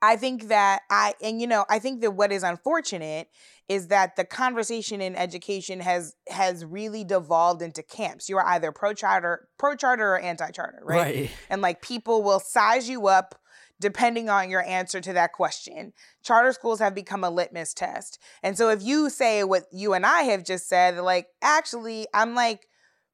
[0.00, 3.28] I think that I, and you know, I think that what is unfortunate
[3.68, 8.28] is that the conversation in education has has really devolved into camps.
[8.28, 10.98] You are either pro charter, pro charter, or anti charter, right?
[10.98, 11.30] Right.
[11.50, 13.34] And like people will size you up
[13.80, 15.92] depending on your answer to that question.
[16.22, 18.18] Charter schools have become a litmus test.
[18.42, 22.34] And so if you say what you and I have just said, like, actually, I'm
[22.34, 22.66] like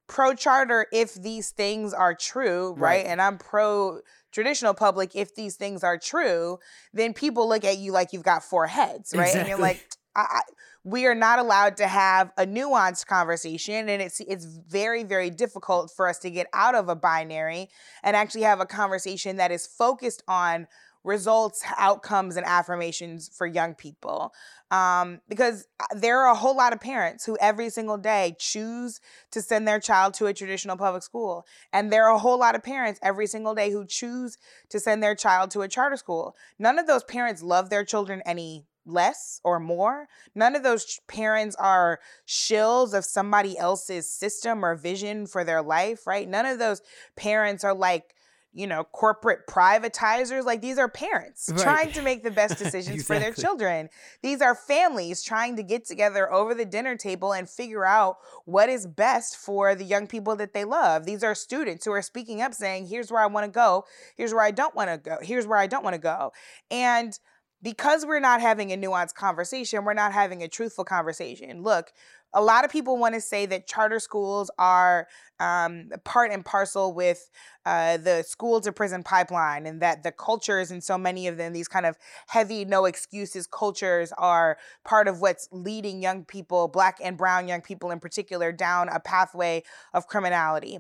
[0.07, 2.81] pro charter if these things are true, right?
[2.81, 3.07] Right.
[3.07, 4.01] And I'm pro
[4.33, 6.59] traditional public if these things are true,
[6.93, 9.35] then people look at you like you've got four heads, right?
[9.35, 9.83] And you're like,
[10.17, 10.41] I, I,
[10.83, 15.91] we are not allowed to have a nuanced conversation, and it's it's very very difficult
[15.91, 17.71] for us to get out of a binary
[18.03, 20.67] and actually have a conversation that is focused on
[21.05, 24.33] results, outcomes, and affirmations for young people.
[24.71, 29.01] Um, because uh, there are a whole lot of parents who every single day choose
[29.31, 31.47] to send their child to a traditional public school.
[31.73, 34.39] And there are a whole lot of parents every single day who choose
[34.71, 36.35] to send their child to a charter school.
[36.59, 40.09] None of those parents love their children any less or more.
[40.35, 46.07] None of those parents are shills of somebody else's system or vision for their life,
[46.07, 46.29] right?
[46.29, 46.83] None of those
[47.17, 48.15] parents are like,
[48.55, 50.45] you know, corporate privatizers.
[50.45, 51.61] Like these are parents Right.
[51.61, 53.89] trying to make the best decisions for their children.
[54.23, 58.69] These are families trying to get together over the dinner table and figure out what
[58.69, 61.05] is best for the young people that they love.
[61.05, 63.85] These are students who are speaking up saying, here's where I want to go,
[64.17, 66.33] here's where I don't want to go, here's where I don't want to go.
[66.71, 67.19] And
[67.63, 71.63] because we're not having a nuanced conversation, we're not having a truthful conversation.
[71.63, 71.93] Look,
[72.35, 75.07] a lot of people want to say that charter schools are
[75.41, 77.31] um, part and parcel with
[77.65, 81.53] uh, the school to prison pipeline, and that the cultures in so many of them,
[81.53, 86.99] these kind of heavy, no excuses cultures, are part of what's leading young people, black
[87.03, 89.63] and brown young people in particular, down a pathway
[89.93, 90.79] of criminality.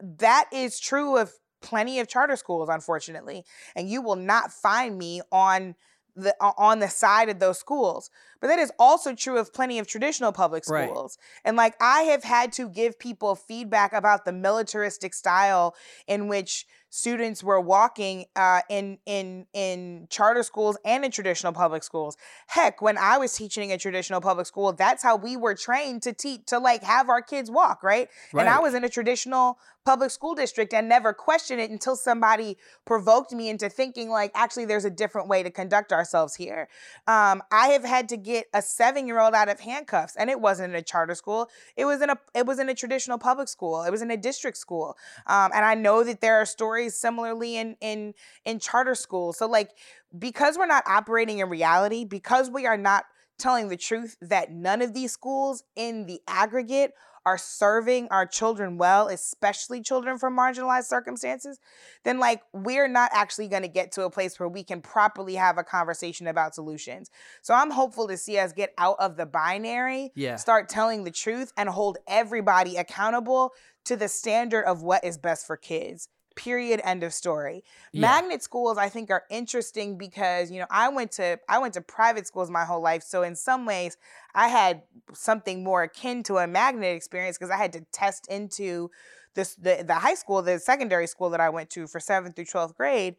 [0.00, 3.44] That is true of plenty of charter schools unfortunately
[3.74, 5.74] and you will not find me on
[6.14, 8.10] the on the side of those schools
[8.40, 10.88] but that is also true of plenty of traditional public Right.
[10.88, 11.18] schools.
[11.44, 15.74] And like i have had to give people feedback about the militaristic style
[16.06, 21.82] in which students were walking uh, in in in charter schools and in traditional public
[21.82, 22.16] schools.
[22.46, 26.12] Heck when i was teaching a traditional public school that's how we were trained to
[26.12, 28.08] teach to like have our kids walk right?
[28.32, 32.58] And i was in a traditional public school district and never questioned it until somebody
[32.84, 36.68] provoked me into thinking like actually there's a different way to conduct ourselves here.
[37.06, 40.40] Um, i have had to get a seven year old out of handcuffs and it
[40.40, 43.48] wasn't in a charter school it was in a it was in a traditional public
[43.48, 46.94] school it was in a district school um, and i know that there are stories
[46.94, 48.12] similarly in in
[48.44, 49.70] in charter schools so like
[50.18, 53.04] because we're not operating in reality because we are not
[53.38, 56.92] telling the truth that none of these schools in the aggregate
[57.26, 61.58] are serving our children well, especially children from marginalized circumstances,
[62.04, 65.34] then like we're not actually going to get to a place where we can properly
[65.34, 67.10] have a conversation about solutions.
[67.42, 70.36] So I'm hopeful to see us get out of the binary, Yeah.
[70.36, 73.52] start telling the truth and hold everybody accountable
[73.84, 76.08] to the standard of what is best for kids.
[76.36, 76.80] Period.
[76.84, 77.64] End of story.
[77.92, 78.02] Yeah.
[78.02, 81.80] Magnet schools, I think, are interesting because you know I went to I went to
[81.80, 83.96] private schools my whole life, so in some ways
[84.34, 88.90] I had something more akin to a magnet experience because I had to test into
[89.34, 92.44] this the the high school, the secondary school that I went to for seventh through
[92.44, 93.16] twelfth grade.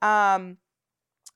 [0.00, 0.56] Um,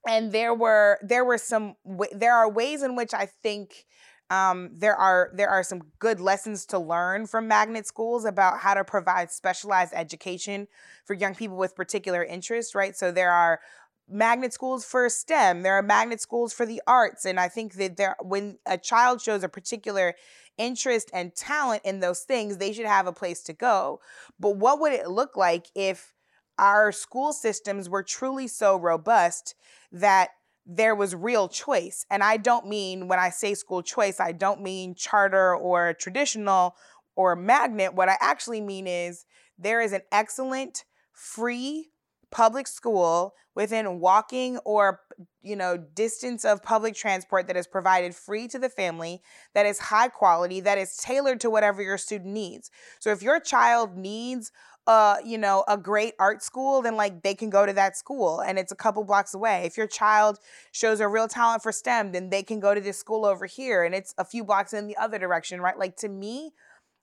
[0.08, 1.76] and there were there were some
[2.12, 3.86] there are ways in which I think
[4.30, 8.74] um, there are there are some good lessons to learn from magnet schools about how
[8.74, 10.68] to provide specialized education
[11.04, 12.74] for young people with particular interests.
[12.74, 13.60] Right, so there are
[14.08, 15.62] magnet schools for STEM.
[15.62, 19.20] There are magnet schools for the arts, and I think that there when a child
[19.20, 20.14] shows a particular
[20.58, 24.00] interest and talent in those things, they should have a place to go.
[24.40, 26.14] But what would it look like if
[26.58, 29.54] our school systems were truly so robust
[29.92, 30.30] that
[30.66, 32.04] there was real choice.
[32.10, 36.74] And I don't mean when I say school choice, I don't mean charter or traditional
[37.14, 37.94] or magnet.
[37.94, 39.24] What I actually mean is
[39.58, 41.90] there is an excellent free
[42.30, 45.00] public school within walking or
[45.42, 49.22] you know distance of public transport that is provided free to the family
[49.54, 53.38] that is high quality that is tailored to whatever your student needs so if your
[53.38, 54.50] child needs
[54.86, 58.40] uh you know a great art school then like they can go to that school
[58.40, 59.64] and it's a couple blocks away.
[59.64, 60.38] If your child
[60.72, 63.84] shows a real talent for stem then they can go to this school over here
[63.84, 65.78] and it's a few blocks in the other direction right?
[65.78, 66.52] Like to me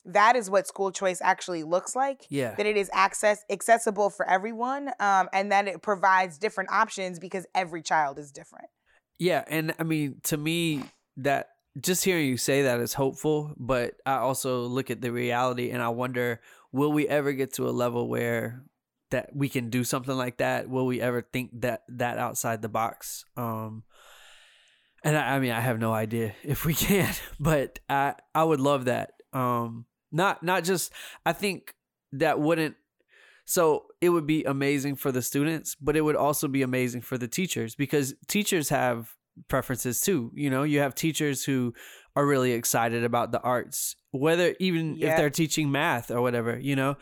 [0.05, 2.55] that is what school choice actually looks like Yeah.
[2.55, 7.45] that it is access accessible for everyone um, and that it provides different options because
[7.55, 8.67] every child is different.
[9.19, 10.83] Yeah, and I mean to me
[11.17, 15.71] that just hearing you say that is hopeful, but I also look at the reality
[15.71, 16.41] and I wonder
[16.73, 18.63] will we ever get to a level where
[19.11, 20.67] that we can do something like that?
[20.67, 23.23] Will we ever think that that outside the box?
[23.37, 23.83] Um
[25.05, 28.59] and I, I mean I have no idea if we can, but I I would
[28.59, 29.11] love that.
[29.31, 30.91] Um not not just
[31.25, 31.75] I think
[32.11, 32.75] that wouldn't
[33.45, 37.17] so it would be amazing for the students, but it would also be amazing for
[37.17, 39.15] the teachers because teachers have
[39.47, 40.31] preferences too.
[40.33, 41.73] You know, you have teachers who
[42.15, 46.75] are really excited about the arts, whether even if they're teaching math or whatever, you
[46.75, 46.95] know.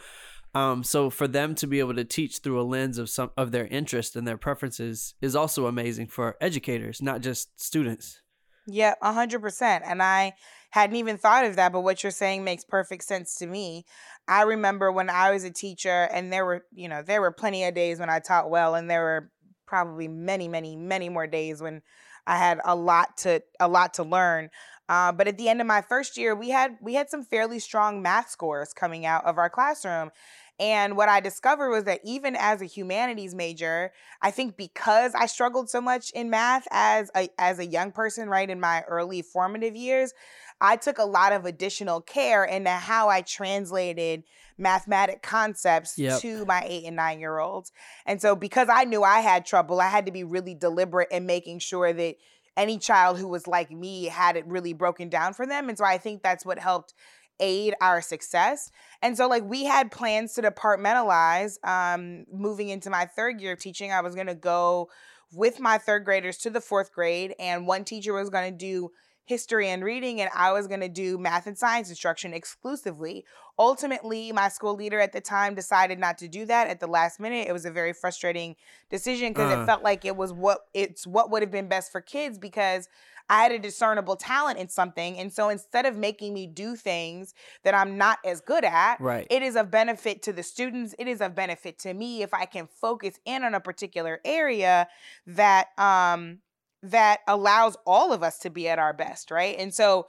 [0.53, 3.51] Um, so for them to be able to teach through a lens of some of
[3.51, 8.21] their interest and their preferences is also amazing for educators, not just students.
[8.67, 9.83] Yeah, a hundred percent.
[9.87, 10.33] And I
[10.71, 13.85] hadn't even thought of that, but what you're saying makes perfect sense to me.
[14.27, 17.65] I remember when I was a teacher, and there were, you know, there were plenty
[17.65, 19.31] of days when I taught well, and there were
[19.65, 21.81] probably many, many, many more days when
[22.27, 24.49] I had a lot to a lot to learn.
[24.89, 27.59] Uh, but at the end of my first year, we had we had some fairly
[27.59, 30.11] strong math scores coming out of our classroom,
[30.59, 35.25] And what I discovered was that even as a humanities major, I think because I
[35.25, 39.21] struggled so much in math as a as a young person, right, in my early
[39.23, 40.13] formative years,
[40.59, 44.23] I took a lot of additional care into how I translated
[44.57, 46.21] mathematic concepts Yep.
[46.21, 47.71] to my eight and nine year olds.
[48.05, 51.25] And so, because I knew I had trouble, I had to be really deliberate in
[51.25, 52.15] making sure that
[52.57, 55.69] any child who was like me had it really broken down for them.
[55.69, 56.93] And so, I think that's what helped
[57.39, 58.71] aid our success.
[59.01, 61.57] And so, like, we had plans to departmentalize.
[61.67, 64.89] Um, moving into my third year of teaching, I was going to go
[65.33, 68.91] with my third graders to the fourth grade, and one teacher was going to do
[69.25, 73.25] history and reading, and I was going to do math and science instruction exclusively.
[73.57, 77.19] Ultimately, my school leader at the time decided not to do that at the last
[77.19, 77.47] minute.
[77.47, 78.55] It was a very frustrating
[78.89, 79.61] decision because Uh.
[79.61, 82.89] it felt like it was what it's what would have been best for kids because
[83.29, 85.17] I had a discernible talent in something.
[85.17, 89.25] And so instead of making me do things that I'm not as good at, Right.
[89.29, 90.95] it is of benefit to the students.
[90.99, 94.89] It is of benefit to me if I can focus in on a particular area
[95.27, 96.39] that um
[96.83, 99.55] that allows all of us to be at our best, right?
[99.57, 100.07] And so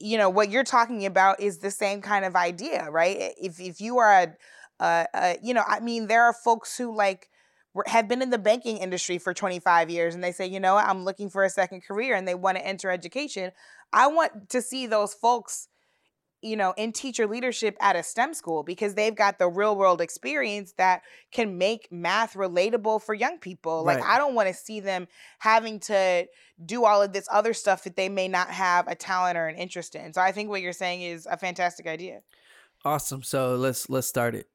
[0.00, 3.32] you know what you're talking about is the same kind of idea, right?
[3.40, 4.36] If if you are a,
[4.80, 7.28] a, a you know, I mean, there are folks who like
[7.86, 11.04] have been in the banking industry for 25 years and they say, you know I'm
[11.04, 13.52] looking for a second career and they want to enter education.
[13.92, 15.68] I want to see those folks,
[16.42, 20.00] you know, in teacher leadership at a STEM school because they've got the real world
[20.00, 23.84] experience that can make math relatable for young people.
[23.84, 25.08] Like, I don't want to see them
[25.40, 26.26] having to
[26.64, 29.56] do all of this other stuff that they may not have a talent or an
[29.56, 30.12] interest in.
[30.12, 32.20] So I think what you're saying is a fantastic idea.
[32.84, 33.22] Awesome.
[33.22, 34.46] So let's let's start it.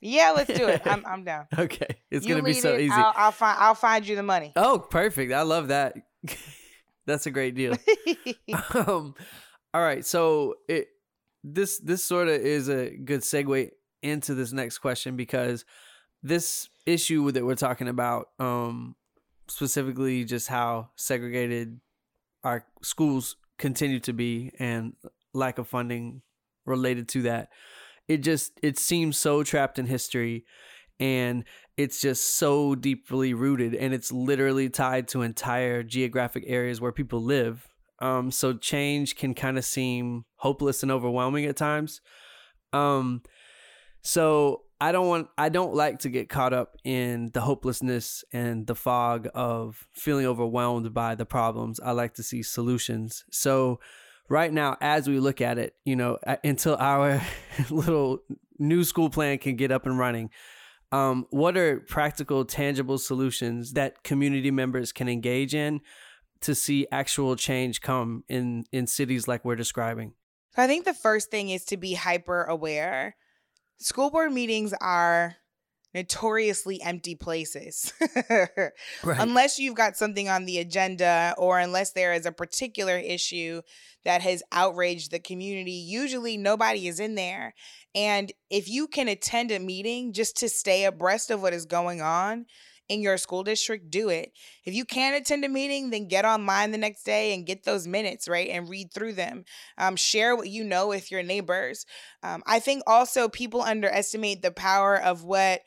[0.00, 0.82] Yeah, let's do it.
[0.84, 1.46] I'm I'm down.
[1.58, 1.86] okay.
[2.10, 2.92] It's You gonna be so it, easy.
[2.92, 4.52] I'll, I'll find I'll find you the money.
[4.54, 5.32] Oh, perfect.
[5.32, 5.96] I love that.
[7.06, 7.74] That's a great deal.
[8.74, 9.14] um,
[9.74, 10.06] all right.
[10.06, 10.88] So it
[11.42, 13.70] this this sort of is a good segue
[14.02, 15.64] into this next question because
[16.22, 18.94] this issue that we're talking about, um,
[19.48, 21.80] specifically just how segregated
[22.44, 24.94] our schools continue to be and
[25.32, 26.22] lack of funding
[26.66, 27.48] related to that.
[28.06, 30.44] It just it seems so trapped in history
[31.00, 31.44] and
[31.76, 37.20] it's just so deeply rooted and it's literally tied to entire geographic areas where people
[37.20, 37.73] live
[38.04, 42.00] um so change can kind of seem hopeless and overwhelming at times.
[42.72, 43.22] Um
[44.02, 48.66] so i don't want i don't like to get caught up in the hopelessness and
[48.66, 51.80] the fog of feeling overwhelmed by the problems.
[51.80, 53.24] I like to see solutions.
[53.30, 53.80] So
[54.28, 57.22] right now as we look at it you know until our
[57.70, 58.18] little
[58.58, 60.30] new school plan can get up and running
[60.92, 65.80] um, what are practical, tangible solutions that community members can engage in
[66.40, 70.14] to see actual change come in in cities like we're describing?
[70.56, 73.16] I think the first thing is to be hyper aware.
[73.78, 75.36] School board meetings are
[75.94, 77.92] notoriously empty places.
[79.02, 79.20] Right.
[79.20, 83.60] Unless you've got something on the agenda or unless there is a particular issue
[84.04, 87.54] that has outraged the community, usually nobody is in there.
[87.94, 92.00] And if you can attend a meeting just to stay abreast of what is going
[92.00, 92.46] on
[92.88, 94.32] in your school district, do it.
[94.64, 97.86] If you can't attend a meeting, then get online the next day and get those
[97.86, 98.48] minutes, right?
[98.48, 99.44] And read through them.
[99.78, 101.86] Um, share what you know with your neighbors.
[102.22, 105.62] Um, I think also people underestimate the power of what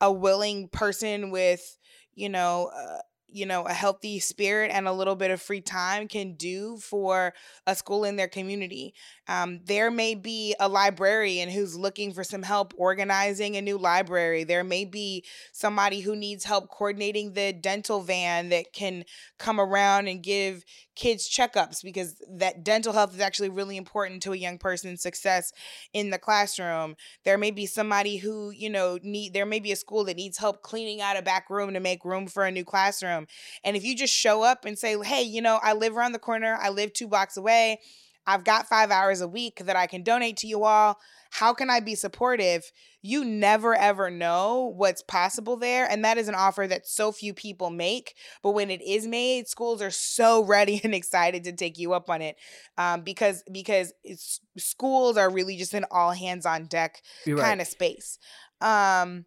[0.00, 1.78] a willing person with,
[2.14, 2.98] you know, uh,
[3.32, 7.34] you know, a healthy spirit and a little bit of free time can do for
[7.66, 8.94] a school in their community.
[9.28, 14.44] Um, there may be a librarian who's looking for some help organizing a new library.
[14.44, 19.04] There may be somebody who needs help coordinating the dental van that can
[19.38, 20.64] come around and give
[20.94, 25.52] kids checkups because that dental health is actually really important to a young person's success
[25.92, 26.96] in the classroom.
[27.24, 30.38] There may be somebody who, you know, need there may be a school that needs
[30.38, 33.26] help cleaning out a back room to make room for a new classroom.
[33.64, 36.18] And if you just show up and say, "Hey, you know, I live around the
[36.18, 36.58] corner.
[36.60, 37.80] I live 2 blocks away.
[38.26, 40.98] I've got 5 hours a week that I can donate to you all.
[41.30, 42.70] How can I be supportive?"
[43.04, 47.34] You never ever know what's possible there, and that is an offer that so few
[47.34, 48.14] people make.
[48.42, 52.08] But when it is made, schools are so ready and excited to take you up
[52.08, 52.36] on it,
[52.78, 57.46] um, because because it's, schools are really just an all hands on deck You're right.
[57.46, 58.18] kind of space.
[58.60, 59.26] Um,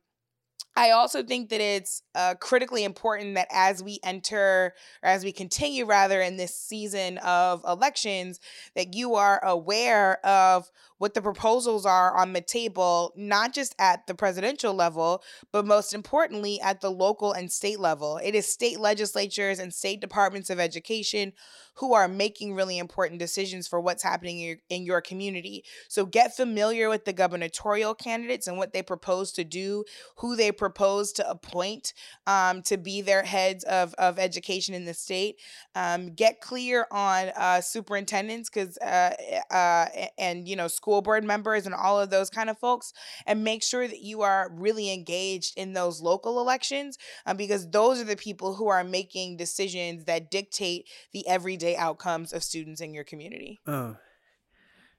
[0.78, 5.32] I also think that it's uh, critically important that as we enter, or as we
[5.32, 8.42] continue rather, in this season of elections,
[8.76, 14.06] that you are aware of what the proposals are on the table, not just at
[14.08, 15.24] the presidential level,
[15.54, 18.18] but most importantly at the local and state level.
[18.24, 21.34] It is state legislatures and state departments of education
[21.76, 25.64] who are making really important decisions for what's happening in your, in your community.
[25.88, 29.84] So get familiar with the gubernatorial candidates and what they propose to do,
[30.18, 31.94] who they propose to appoint
[32.28, 35.40] um, to be their heads of, of education in the state.
[35.76, 39.14] Um, get clear on uh, superintendents because uh,
[39.52, 39.86] uh,
[40.18, 42.94] and you know school board members and all of those kind of folks,
[43.26, 48.00] and make sure that you are really engaged in those local elections um, because those
[48.00, 52.80] are the people who are making decisions that dictate the everyday day outcomes of students
[52.80, 53.60] in your community.
[53.66, 53.98] Oh,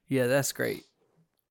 [0.07, 0.83] yeah, that's great.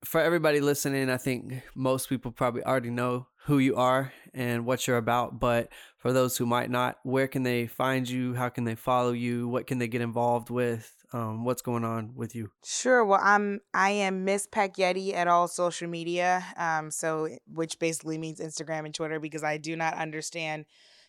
[0.04, 4.86] For everybody listening, I think most people probably already know who you are and what
[4.86, 5.40] you're about.
[5.40, 8.34] But for those who might not, where can they find you?
[8.34, 9.48] How can they follow you?
[9.48, 10.92] What can they get involved with?
[11.12, 12.50] Um, what's going on with you?
[12.64, 13.04] Sure.
[13.04, 16.44] Well, I'm I am Miss Packyetti at all social media.
[16.56, 20.66] Um, so which basically means Instagram and Twitter because I do not understand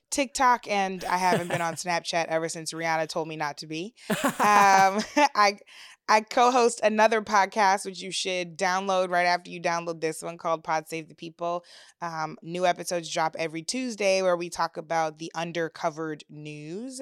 [0.10, 3.94] TikTok and I haven't been on Snapchat ever since Rihanna told me not to be.
[4.40, 5.02] Um,
[5.36, 5.58] I
[6.10, 10.64] I co-host another podcast which you should download right after you download this one called
[10.64, 11.66] Pod Save the People.
[12.02, 17.02] Um, new episodes drop every Tuesday where we talk about the undercovered news.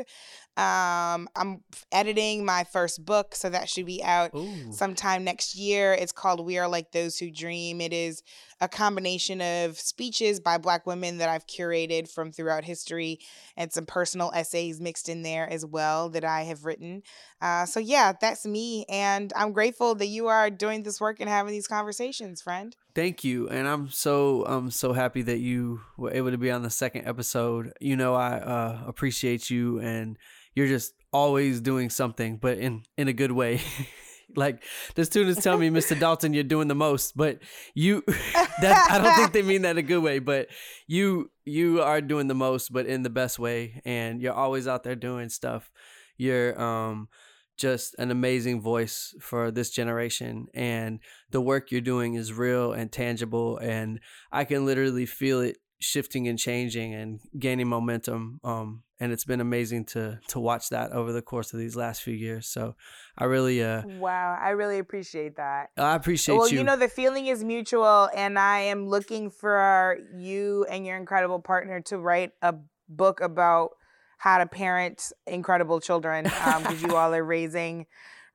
[0.58, 4.72] Um, I'm editing my first book, so that should be out Ooh.
[4.72, 5.93] sometime next year.
[5.93, 7.82] It's called We Are Like Those Who Dream.
[7.82, 8.24] It is
[8.62, 13.20] a combination of speeches by Black women that I've curated from throughout history
[13.58, 17.03] and some personal essays mixed in there as well that I have written.
[17.41, 18.86] Uh, so, yeah, that's me.
[18.88, 22.76] And I'm grateful that you are doing this work and having these conversations, friend.
[22.93, 26.64] Thank you, and I'm so I'm so happy that you were able to be on
[26.64, 27.74] the second episode.
[27.82, 30.18] You know, I uh, appreciate you, and
[30.53, 33.60] you're just always doing something, but in in a good way.
[34.36, 34.63] like
[34.95, 35.99] the students tell me, Mr.
[35.99, 37.39] Dalton, you're doing the most, but
[37.73, 38.03] you
[38.61, 40.47] that I don't think they mean that a good way, but
[40.88, 44.84] you you are doing the most, but in the best way, and you're always out
[44.84, 45.71] there doing stuff.
[46.17, 47.09] You're um
[47.57, 50.99] just an amazing voice for this generation and
[51.32, 53.99] the work you're doing is real and tangible and
[54.30, 59.41] I can literally feel it shifting and changing and gaining momentum um and it's been
[59.41, 62.75] amazing to to watch that over the course of these last few years so
[63.17, 65.69] I really uh Wow, I really appreciate that.
[65.77, 66.57] I appreciate well, you.
[66.57, 70.97] Well, you know, the feeling is mutual, and I am looking for you and your
[70.97, 72.55] incredible partner to write a
[72.89, 73.71] book about
[74.17, 77.86] how to parent incredible children because um, you all are raising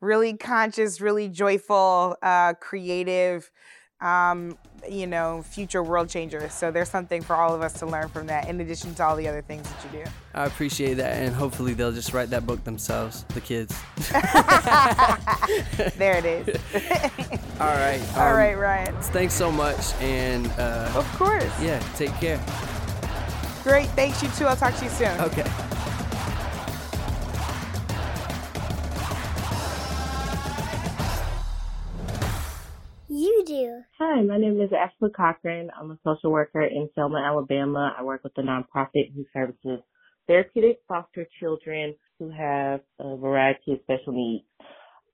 [0.01, 3.51] really conscious, really joyful, uh, creative,
[4.01, 4.57] um,
[4.89, 6.55] you know, future world changers.
[6.55, 9.17] So there's something for all of us to learn from that, in addition to all
[9.17, 10.11] the other things that you do.
[10.35, 13.75] I appreciate that, and hopefully they'll just write that book themselves, the kids.
[15.99, 16.57] there it is.
[17.61, 18.01] all right.
[18.17, 18.95] All um, right, Ryan.
[19.03, 21.45] Thanks so much, and uh, Of course.
[21.61, 22.43] yeah, take care.
[23.63, 23.89] Great.
[23.91, 24.47] Thanks, you too.
[24.47, 25.21] I'll talk to you soon.
[25.21, 25.45] Okay.
[34.13, 35.71] Hi, my name is Ashley Cochran.
[35.79, 37.95] I'm a social worker in Selma, Alabama.
[37.97, 39.85] I work with a nonprofit who services
[40.27, 44.45] therapeutic foster children who have a variety of special needs.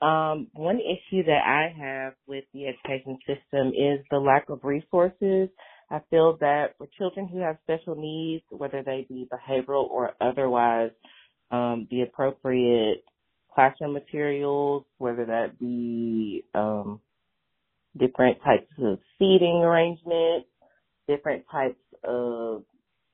[0.01, 5.51] Um, one issue that I have with the education system is the lack of resources.
[5.91, 10.93] I feel that for children who have special needs, whether they be behavioral or otherwise,
[11.51, 13.05] um, the appropriate
[13.55, 17.01] classroom materials, whether that be um,
[17.99, 20.49] different types of seating arrangements,
[21.09, 22.65] different types of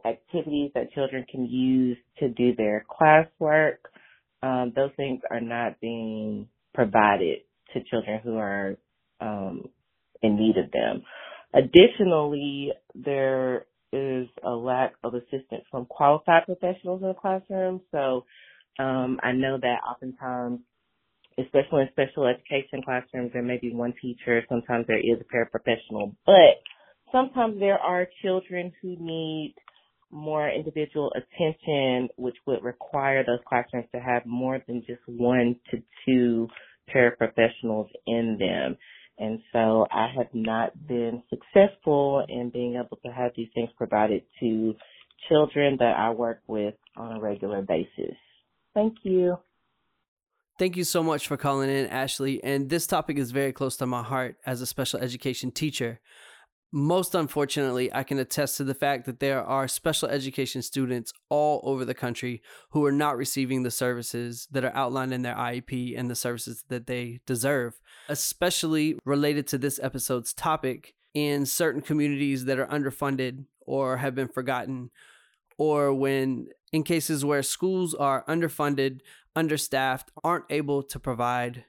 [0.05, 3.77] activities that children can use to do their classwork.
[4.43, 7.41] Um, those things are not being provided
[7.73, 8.77] to children who are
[9.21, 9.69] um,
[10.23, 11.03] in need of them.
[11.55, 17.81] Additionally, there is a lack of assistance from qualified professionals in the classroom.
[17.93, 18.25] So
[18.79, 20.61] um, I know that oftentimes
[21.39, 24.43] especially in special education classrooms, there may be one teacher.
[24.49, 26.61] Sometimes there is a paraprofessional, but
[27.11, 29.55] sometimes there are children who need
[30.11, 35.83] more individual attention, which would require those classrooms to have more than just one to
[36.07, 36.49] two
[36.95, 38.77] paraprofessionals in them.
[39.19, 44.23] And so I have not been successful in being able to have these things provided
[44.41, 44.75] to
[45.29, 48.17] children that I work with on a regular basis.
[48.75, 49.37] Thank you.
[50.63, 52.41] Thank you so much for calling in, Ashley.
[52.45, 55.99] And this topic is very close to my heart as a special education teacher.
[56.71, 61.61] most unfortunately, I can attest to the fact that there are special education students all
[61.65, 65.99] over the country who are not receiving the services that are outlined in their IEP
[65.99, 72.45] and the services that they deserve, especially related to this episode's topic in certain communities
[72.45, 74.93] that are underfunded or have been forgotten,
[75.59, 79.01] or when in cases where schools are underfunded,
[79.35, 81.65] understaffed, aren't able to provide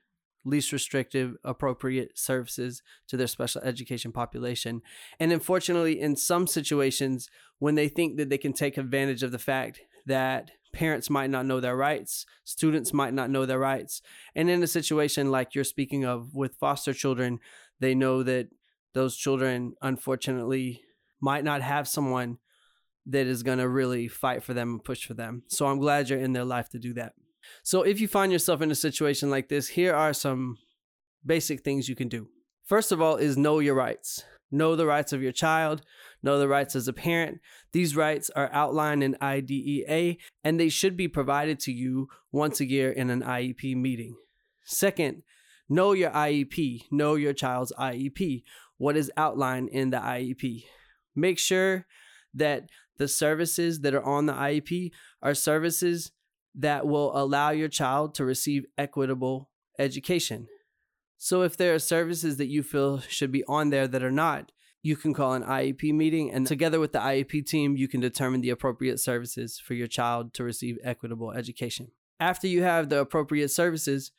[0.45, 4.81] least restrictive, appropriate services to their special education population.
[5.19, 7.29] And unfortunately, in some situations,
[7.59, 11.45] when they think that they can take advantage of the fact that parents might not
[11.45, 14.01] know their rights, students might not know their rights,
[14.35, 17.39] and in a situation like you're speaking of with foster children,
[17.79, 18.49] they know that
[18.93, 20.81] those children, unfortunately,
[21.21, 22.37] might not have someone
[23.05, 25.43] that is going to really fight for them and push for them.
[25.47, 27.13] So I'm glad you're in their life to do that.
[27.63, 30.57] So if you find yourself in a situation like this, here are some
[31.25, 32.27] basic things you can do.
[32.63, 34.23] First of all, is know your rights.
[34.53, 35.81] Know the rights of your child,
[36.21, 37.39] know the rights as a parent.
[37.71, 42.69] These rights are outlined in IDEA and they should be provided to you once a
[42.69, 44.15] year in an IEP meeting.
[44.63, 45.23] Second,
[45.67, 48.43] know your IEP, know your child's IEP,
[48.77, 50.65] what is outlined in the IEP.
[51.15, 51.87] Make sure
[52.35, 54.91] that the services that are on the IEP
[55.23, 56.11] are services
[56.55, 59.49] that will allow your child to receive equitable
[59.79, 60.47] education.
[61.17, 64.51] So, if there are services that you feel should be on there that are not,
[64.81, 68.41] you can call an IEP meeting, and together with the IEP team, you can determine
[68.41, 71.91] the appropriate services for your child to receive equitable education.
[72.19, 74.11] After you have the appropriate services,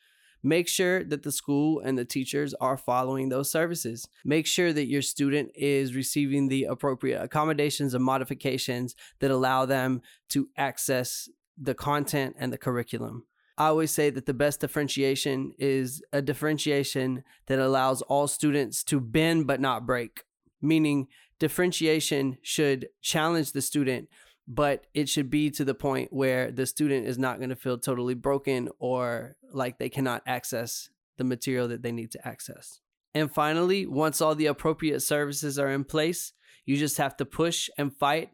[0.43, 4.09] make sure that the school and the teachers are following those services.
[4.25, 10.01] Make sure that your student is receiving the appropriate accommodations and modifications that allow them
[10.31, 13.25] to access the content and the curriculum.
[13.57, 19.01] I always say that the best differentiation is a differentiation that allows all students to
[19.01, 20.25] bend but not break,
[20.61, 21.07] meaning
[21.39, 24.09] differentiation should challenge the student,
[24.49, 27.79] but it should be to the point where the student is not going to feel
[27.79, 32.81] totally broken or like they cannot access the material that they need to access.
[33.15, 36.33] And finally, once all the appropriate services are in place,
[36.67, 38.31] you just have to push and fight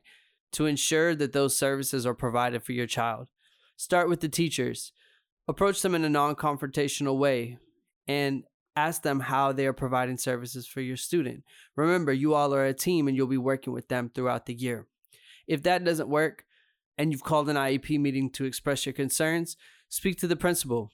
[0.53, 3.29] to ensure that those services are provided for your child.
[3.77, 4.93] Start with the teachers.
[5.49, 7.59] Approach them in a non confrontational way
[8.07, 8.45] and
[8.77, 11.45] ask them how they are providing services for your student.
[11.77, 14.87] Remember, you all are a team and you'll be working with them throughout the year.
[15.47, 16.45] If that doesn't work
[16.97, 19.57] and you've called an IEP meeting to express your concerns,
[19.89, 20.91] speak to the principal.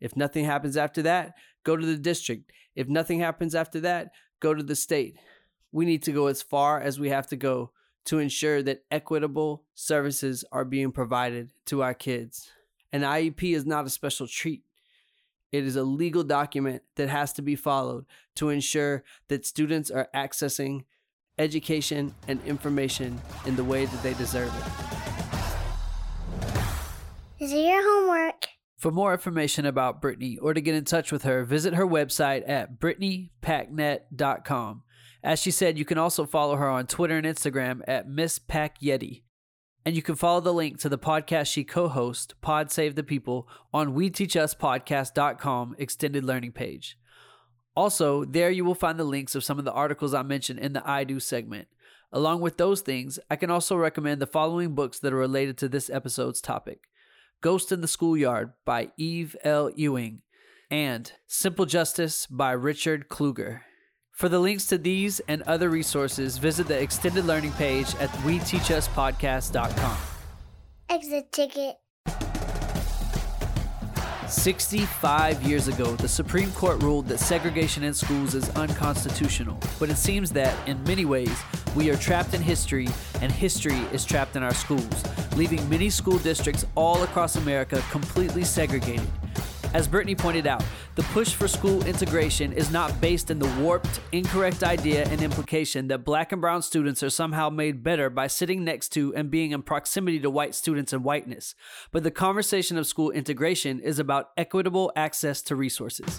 [0.00, 1.34] If nothing happens after that,
[1.64, 2.50] go to the district.
[2.74, 4.08] If nothing happens after that,
[4.40, 5.16] go to the state.
[5.72, 7.72] We need to go as far as we have to go
[8.06, 12.50] to ensure that equitable services are being provided to our kids.
[12.92, 14.62] An IEP is not a special treat.
[15.52, 18.06] It is a legal document that has to be followed
[18.36, 20.84] to ensure that students are accessing
[21.38, 24.64] education and information in the way that they deserve it.
[27.42, 28.46] Is it your homework?
[28.76, 32.48] For more information about Brittany or to get in touch with her, visit her website
[32.48, 34.82] at brittanypacknet.com.
[35.22, 39.22] As she said, you can also follow her on Twitter and Instagram at Miss Packyetti.
[39.84, 43.02] And you can follow the link to the podcast she co hosts, Pod Save the
[43.02, 46.98] People, on WeTeachUsPodcast.com extended learning page.
[47.74, 50.72] Also, there you will find the links of some of the articles I mentioned in
[50.72, 51.68] the I Do segment.
[52.12, 55.68] Along with those things, I can also recommend the following books that are related to
[55.68, 56.88] this episode's topic
[57.40, 59.70] Ghost in the Schoolyard by Eve L.
[59.74, 60.22] Ewing
[60.70, 63.60] and Simple Justice by Richard Kluger.
[64.20, 69.96] For the links to these and other resources, visit the extended learning page at WeTeachUsPodcast.com.
[70.90, 71.76] Exit ticket.
[74.28, 79.58] 65 years ago, the Supreme Court ruled that segregation in schools is unconstitutional.
[79.78, 81.34] But it seems that, in many ways,
[81.74, 82.88] we are trapped in history,
[83.22, 85.02] and history is trapped in our schools,
[85.34, 89.08] leaving many school districts all across America completely segregated.
[89.72, 90.64] As Brittany pointed out,
[90.96, 95.86] the push for school integration is not based in the warped, incorrect idea and implication
[95.88, 99.52] that black and brown students are somehow made better by sitting next to and being
[99.52, 101.54] in proximity to white students and whiteness.
[101.92, 106.18] But the conversation of school integration is about equitable access to resources.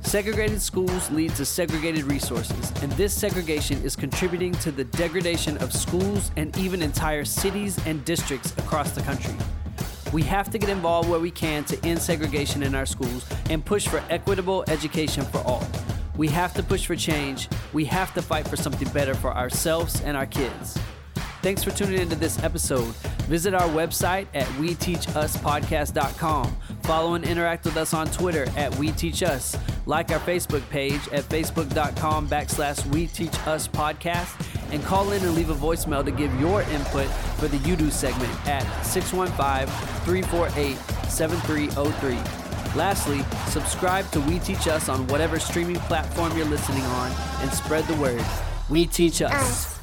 [0.00, 5.72] Segregated schools lead to segregated resources, and this segregation is contributing to the degradation of
[5.72, 9.34] schools and even entire cities and districts across the country.
[10.14, 13.64] We have to get involved where we can to end segregation in our schools and
[13.64, 15.66] push for equitable education for all.
[16.16, 17.48] We have to push for change.
[17.72, 20.78] We have to fight for something better for ourselves and our kids.
[21.44, 22.86] Thanks for tuning into this episode.
[23.26, 26.56] Visit our website at weteachuspodcast.com.
[26.84, 29.60] Follow and interact with us on Twitter at WeTeachUs.
[29.84, 34.34] Like our Facebook page at facebook.com backslash We Teach Us Podcast.
[34.72, 37.90] And call in and leave a voicemail to give your input for the You Do
[37.90, 39.66] segment at 615
[40.06, 40.78] 348
[41.10, 42.14] 7303.
[42.74, 47.12] Lastly, subscribe to We Teach Us on whatever streaming platform you're listening on
[47.42, 48.24] and spread the word.
[48.70, 49.73] We Teach Us.